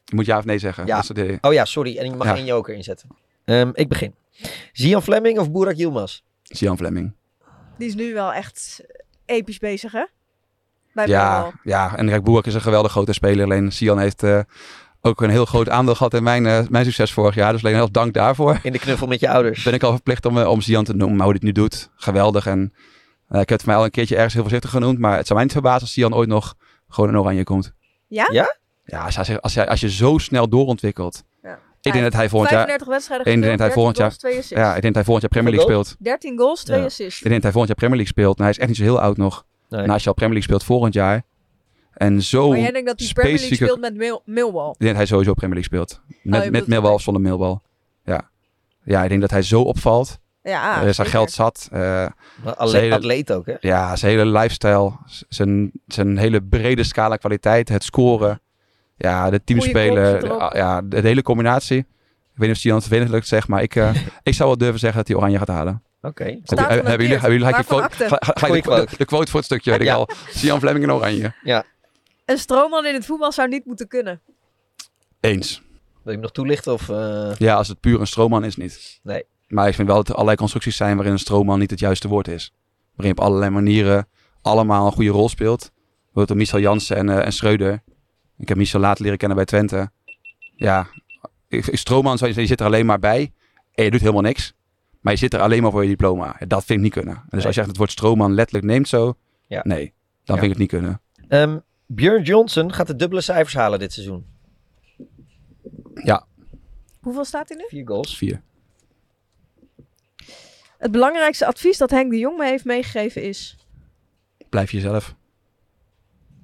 [0.06, 0.86] Je moet ja of nee zeggen.
[0.86, 0.94] Ja.
[0.94, 1.38] Dat is het idee.
[1.42, 1.98] Oh ja, sorry.
[1.98, 2.36] En je mag Ja.
[2.36, 3.10] één joker inzetten.
[3.46, 4.16] Ehm, ik begin.
[4.72, 6.22] Zian Fleming of Burak Yilmaz?
[6.44, 7.14] Sian Fleming.
[7.78, 8.84] Die is nu wel echt
[9.26, 10.06] episch bezig, hè?
[10.94, 13.44] Bij Ja, ja, en kijk, Boerk is een geweldig grote speler.
[13.46, 14.40] Alleen Sian heeft eh,
[15.02, 17.52] ook een heel groot aandeel gehad in mijn, eh, mijn succes vorig jaar.
[17.52, 18.60] Dus alleen heel dank daarvoor.
[18.64, 19.64] In de knuffel met je ouders.
[19.64, 21.18] Ben ik al verplicht om, eh, om Sian te noemen.
[21.18, 22.46] Maar hoe hij het nu doet, geweldig.
[22.48, 22.74] En
[23.28, 25.00] eh, ik heb het voor mij al een keertje ergens heel voorzichtig genoemd.
[25.00, 26.56] Maar het zou mij niet verbazen als Sian ooit nog
[26.88, 27.74] gewoon in oranje komt.
[28.08, 28.28] Ja?
[28.32, 28.58] Ja?
[28.86, 31.24] Ja, als, hij, als, hij, als je zo snel doorontwikkelt.
[31.44, 31.60] Ja.
[31.82, 32.68] Ik denk dat hij volgend jaar...
[32.68, 34.70] 35 wedstrijden ik denk dat hij volgend jaar, 13 goals, twee assists.
[34.70, 35.96] ja, ik denk dat hij volgend jaar Premier League speelt.
[36.00, 36.86] 13 goals, 2 Ja.
[36.86, 37.22] assists.
[37.22, 38.38] Ik denk dat hij volgend jaar Premier League speelt.
[38.38, 39.46] En hij is echt niet zo heel oud nog.
[39.70, 39.82] Nee.
[39.82, 41.24] En als je al Premier League speelt volgend jaar.
[41.94, 44.70] En zo Maar jij denkt dat hij Premier League speelt met Mil Millwall?
[44.70, 46.02] Ik denk dat hij sowieso Premier League speelt.
[46.24, 47.60] Met, je met Millwall of zonder Millwall.
[48.04, 48.30] Ja.
[48.84, 50.20] ja, ik denk dat hij zo opvalt.
[50.44, 51.12] Ja, Er is zijn zeker.
[51.12, 51.68] geld zat.
[51.72, 52.06] eh,
[52.56, 53.54] ale- zijn hele- atleet ook, hè?
[53.60, 54.92] Ja, zijn hele lifestyle.
[55.30, 57.70] Zijn, zijn hele brede scala kwaliteit.
[57.70, 58.42] Het scoren.
[58.98, 60.20] Ja, de teamspelen.
[60.20, 61.78] de- Ja, de, de hele combinatie.
[61.78, 61.86] Ik
[62.40, 64.98] weet niet of Sion het vervelend zegt, maar ik, eh, ik zou wel durven zeggen
[64.98, 65.84] dat hij oranje gaat halen.
[66.02, 66.24] Oké.
[66.24, 67.98] Heb hebben jullie, hebben jullie gelijk de Waarvan quote,
[68.48, 68.98] de, de, quote.
[68.98, 69.94] de quote voor het stukje, weet ik Ja.
[69.94, 70.10] al.
[70.30, 71.34] Sian Fleming in oranje.
[71.44, 71.64] Ja.
[72.26, 74.22] Een stroomman in het voetbal zou niet moeten kunnen.
[75.20, 75.62] Eens.
[75.94, 76.74] Wil je hem nog toelichten?
[76.74, 79.00] Of, eh, Ja, als het puur een stroomman is, niet.
[79.04, 79.24] Nee.
[79.54, 82.08] Maar ik vind wel dat er allerlei constructies zijn waarin een stroomman niet het juiste
[82.08, 82.54] woord is.
[82.96, 84.08] Waarin je op allerlei manieren
[84.42, 85.72] allemaal een goede rol speelt.
[86.04, 87.84] Bijvoorbeeld Michel Jansen en, eh en Schreuder.
[88.38, 89.92] Ik heb Michel later leren kennen bij Twente.
[90.56, 90.88] Ja,
[91.48, 93.34] ik- ik- stroomman, je zit er alleen maar bij.
[93.72, 94.54] En je doet helemaal niks.
[95.02, 96.36] Maar je zit er alleen maar voor je diploma.
[96.40, 97.14] Ja, Dat vind ik niet kunnen.
[97.16, 97.46] En dus Nee.
[97.46, 99.18] als je echt het woord stroomman letterlijk neemt zo.
[99.48, 99.62] Ja.
[99.64, 99.94] Nee,
[100.24, 100.42] dan Ja.
[100.42, 101.02] vind ik het niet kunnen.
[101.28, 104.26] Ehm, Björn Johnson gaat de dubbele cijfers halen dit seizoen.
[105.94, 106.26] Ja,
[107.02, 107.64] Hoeveel staat hij nu?
[107.68, 108.18] Vier goals.
[108.18, 108.42] vier.
[110.84, 113.58] Het belangrijkste advies dat Henk de Jong me heeft meegegeven is...
[114.50, 115.16] Blijf jezelf.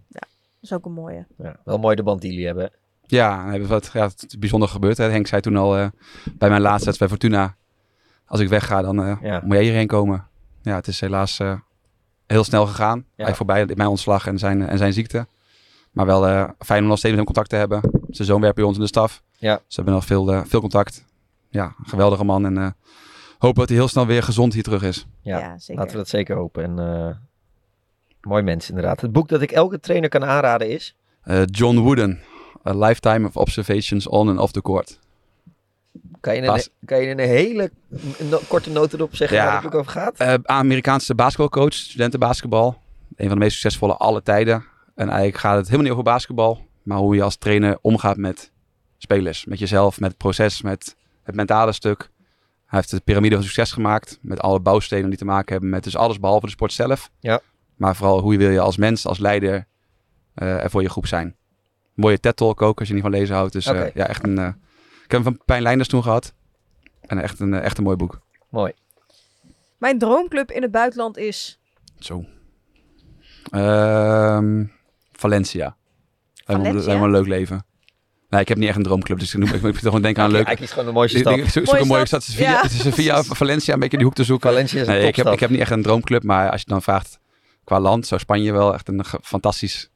[0.10, 0.28] Dat
[0.62, 1.26] is ook een mooie.
[1.38, 2.72] Ja, wel mooi de band die jullie hebben.
[3.06, 4.98] Ja, er wat ja, het is bijzonder gebeurd.
[4.98, 5.10] Hè.
[5.10, 5.88] Henk zei toen al eh,
[6.38, 7.56] bij mijn laatste wedstrijd bij Fortuna...
[8.26, 9.42] Als ik wegga, dan eh, Ja.
[9.44, 10.28] moet jij hierheen komen.
[10.62, 11.60] Ja, het is helaas eh,
[12.28, 13.06] heel snel gegaan.
[13.08, 15.28] Eigenlijk voorbij mijn ontslag en zijn, en zijn ziekte.
[15.92, 17.82] Maar wel eh, fijn om nog steeds met hem contact te hebben.
[18.10, 19.22] Zijn zoon werkt bij ons in de staf.
[19.38, 19.56] Ja.
[19.68, 21.06] Ze hebben nog veel, veel contact.
[21.50, 22.46] Ja, geweldige man.
[22.46, 22.70] En eh
[23.40, 25.08] hopen dat hij heel snel weer gezond hier terug is.
[25.22, 25.76] Ja, Ja, zeker.
[25.76, 26.64] laten we dat zeker hopen.
[26.64, 27.16] En, eh,
[28.22, 29.02] mooi mens inderdaad.
[29.02, 30.96] Het boek dat ik elke trainer kan aanraden is...
[31.22, 32.20] Eh, John Wooden.
[32.68, 35.00] A Lifetime of Observations on and off the court.
[36.20, 37.72] Kan je, een, kan je in een hele
[38.30, 39.44] no- korte noot erop zeggen Ja.
[39.46, 40.18] waar het boek over gaat?
[40.18, 42.82] Eh, Amerikaanse basketbalcoach, studentenbasketbal.
[43.16, 44.64] Een van de meest succesvolle alle tijden.
[44.96, 46.66] En eigenlijk gaat het helemaal niet over basketbal.
[46.84, 48.52] Maar hoe je als trainer omgaat met
[48.98, 49.46] spelers.
[49.46, 52.10] Met jezelf, met het proces, met het mentale stuk.
[52.70, 54.20] Hij heeft de piramide van succes gemaakt.
[54.22, 57.12] Met alle bouwstenen die te maken hebben met dus alles behalve de sport zelf.
[57.20, 57.40] Ja.
[57.76, 59.68] Maar vooral hoe wil je als mens, als leider
[60.34, 61.36] eh, er voor je groep zijn.
[61.94, 63.54] Mooie TED-talk ook, als je niet van lezen houdt.
[63.54, 64.38] Dus eh, ja, echt een...
[64.38, 64.48] eh,
[65.04, 66.34] ik heb hem van Pijn Leinders toen gehad.
[67.02, 68.22] En echt een, echt een mooi boek.
[68.50, 68.72] Mooi.
[69.78, 71.60] Mijn droomclub in het buitenland is...
[72.00, 72.26] Zo.
[73.50, 74.66] Ehm,
[75.12, 75.76] Valencia.
[76.46, 76.98] Me- Valencia?
[76.98, 77.66] Me een leuk leven.
[78.30, 80.24] Nee, ik heb niet echt een droomclub, dus ik, noem, ik, ik moet gewoon denken
[80.24, 80.46] aan een leuk...
[80.46, 81.38] hij kiest gewoon de mooiste Ik- stad.
[81.38, 82.24] Ik, ik zoek Mooie een mooie stad.
[82.24, 84.50] Sevilla, is Sevilla, Valencia, een beetje die hoek te zoeken.
[84.50, 85.34] Valencia is een Nee, ik heb, topstad.
[85.34, 87.20] ik heb niet echt een droomclub, maar als je dan vraagt
[87.64, 89.90] qua land, zou Spanje wel echt een fantastisch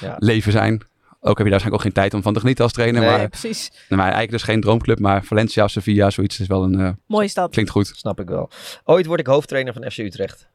[0.00, 0.16] Ja.
[0.18, 0.72] leven zijn.
[1.22, 3.00] Ook heb je daar waarschijnlijk ook geen tijd om van te genieten als trainer.
[3.00, 3.70] Nee, maar, precies.
[3.70, 6.80] nee, maar eigenlijk dus geen droomclub, maar Valencia of Sevilla, zoiets is wel een...
[6.80, 7.50] eh, Mooie stad.
[7.50, 7.92] klinkt goed.
[7.96, 8.50] Snap ik wel.
[8.84, 10.48] Ooit word ik hoofdtrainer van FC Utrecht.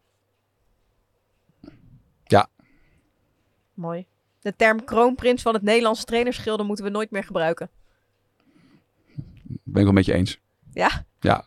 [2.23, 2.47] Ja,
[3.73, 4.05] Mooi.
[4.45, 7.69] De term kroonprins van het Nederlandse trainersgilde moeten we nooit meer gebruiken.
[9.43, 10.39] ben ik wel met je eens.
[10.73, 11.05] Ja?
[11.19, 11.43] Ja,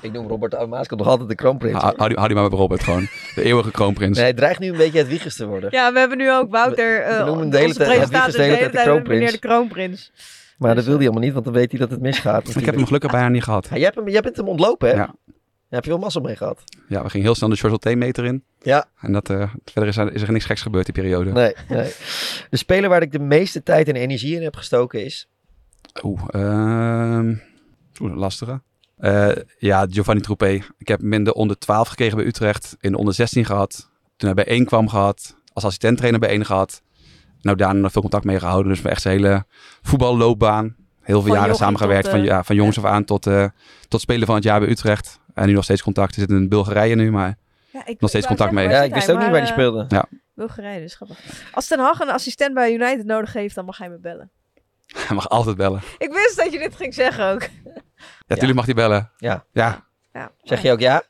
[0.00, 1.80] Ik noem Robert Oude nog altijd de kroonprins.
[1.82, 3.08] hou, hou die, hou die maar bij Robert gewoon.
[3.34, 4.16] De eeuwige kroonprins.
[4.16, 5.68] Nee, hij dreigt nu een beetje het wiegers te worden.
[5.72, 8.42] Ja, we hebben nu ook Wouter, We- we eh noemen hem de hele tijd- de
[8.42, 9.08] hele tijd de kroonprins.
[9.18, 10.12] meneer de kroonprins.
[10.58, 12.56] Maar dat wil hij helemaal niet, want dan weet hij dat het misgaat.
[12.56, 13.64] Ik heb hem gelukkig bijna niet gehad.
[13.68, 14.94] Ja, jij, hebt hem, jij bent hem ontlopen, hè?
[14.94, 15.14] Ja.
[15.68, 16.64] Daar heb je wel massa mee gehad.
[16.88, 18.44] Ja, we gingen heel snel de Short meter in.
[18.60, 18.86] Ja.
[19.00, 21.32] En dat, eh, verder is er, is er niks geks gebeurd die periode.
[21.32, 21.92] Nee, nee.
[22.50, 25.28] De speler waar ik de meeste tijd en energie in heb gestoken is...
[26.02, 26.22] Oeh,
[28.00, 28.60] oeh, lastige.
[28.96, 30.60] Eh, ja, Giovanni Troepé.
[30.78, 32.76] Ik heb hem in de onder 12 gekregen bij Utrecht.
[32.80, 33.90] In de onder 16 gehad.
[34.16, 35.36] Toen hij bij 1 kwam gehad.
[35.52, 36.82] Als assistenttrainer bij 1 gehad.
[37.40, 38.72] Nou, daarna nog veel contact mee gehouden.
[38.72, 39.44] Dus echt zijn hele
[39.82, 40.76] voetballoopbaan.
[41.00, 42.02] Heel veel Van jaren samengewerkt.
[42.02, 43.28] tot, van, eh, ja, van jongens af aan tot,
[43.88, 45.20] tot spelen van het jaar bij Utrecht.
[45.34, 46.14] En nu nog steeds contact.
[46.16, 47.36] Hij zit in Bulgarije nu, maar
[47.70, 48.68] Ja, ik, nog steeds contact mee.
[48.68, 49.84] Ja, ik wist ook niet waar hij hij speelde.
[49.88, 50.04] Ja,
[50.34, 51.18] Bulgarije, dus grappig.
[51.52, 54.30] Als Ten Hag een assistent bij United nodig heeft, dan mag hij me bellen.
[55.06, 55.80] hij mag altijd bellen.
[55.98, 57.42] Ik wist dat je dit ging zeggen ook.
[58.26, 59.10] Ja, tuurlijk mag hij bellen.
[59.16, 59.44] Ja.
[59.52, 60.30] Ja, Ja.
[60.42, 61.02] Zeg je ook ja?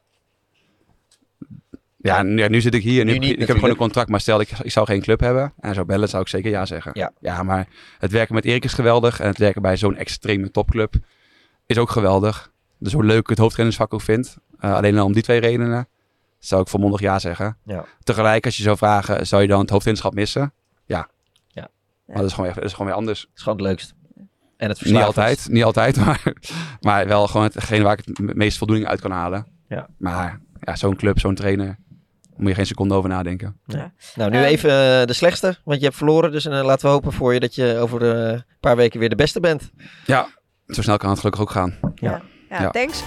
[1.97, 3.05] Ja, nu, ja, nu zit ik hier.
[3.05, 3.71] Nu, Nu niet ik heb gewoon natuurlijk.
[3.73, 6.23] een contract, maar stel ik, ik zou geen club hebben en hij zou bellen, zou
[6.23, 6.91] ik zeker ja zeggen.
[6.95, 7.13] Ja.
[7.21, 7.67] ja, maar
[7.99, 10.95] het werken met Erik is geweldig en het werken bij zo'n extreme topclub
[11.67, 12.53] is ook geweldig.
[12.85, 15.89] Dus hoe leuk ik het hoofdtrainersvak ook vind, eh, alleen al om die twee redenen,
[16.39, 17.57] zou ik volmondig ja zeggen.
[17.65, 17.85] Ja.
[18.03, 20.53] Tegelijk, als je zou vragen, zou je dan het hoofdtrainerschap missen?
[20.87, 21.09] Ja.
[21.49, 21.69] Ja.
[22.07, 23.21] Maar dat is gewoon, dat is gewoon weer anders.
[23.21, 23.95] Dat is gewoon het leukst.
[24.57, 26.33] En het Niet altijd, niet altijd, maar,
[26.81, 29.47] maar wel gewoon hetgene waar ik het meest voldoening uit kan halen.
[29.69, 29.89] Ja.
[29.99, 31.79] Maar ja, zo'n club, zo'n trainer,
[32.37, 33.61] moet je geen seconde over nadenken.
[33.67, 33.93] Ja.
[34.15, 36.33] Nou, nu even eh, de slechtste, want je hebt verloren.
[36.33, 39.17] Dus eh, laten we hopen voor je dat je over een paar weken weer de
[39.17, 39.71] beste bent.
[40.07, 40.29] Ja,
[40.67, 41.79] zo snel kan het gelukkig ook gaan.
[41.95, 42.23] Ja.
[42.55, 42.71] Ja, ja.
[42.71, 43.03] thanks.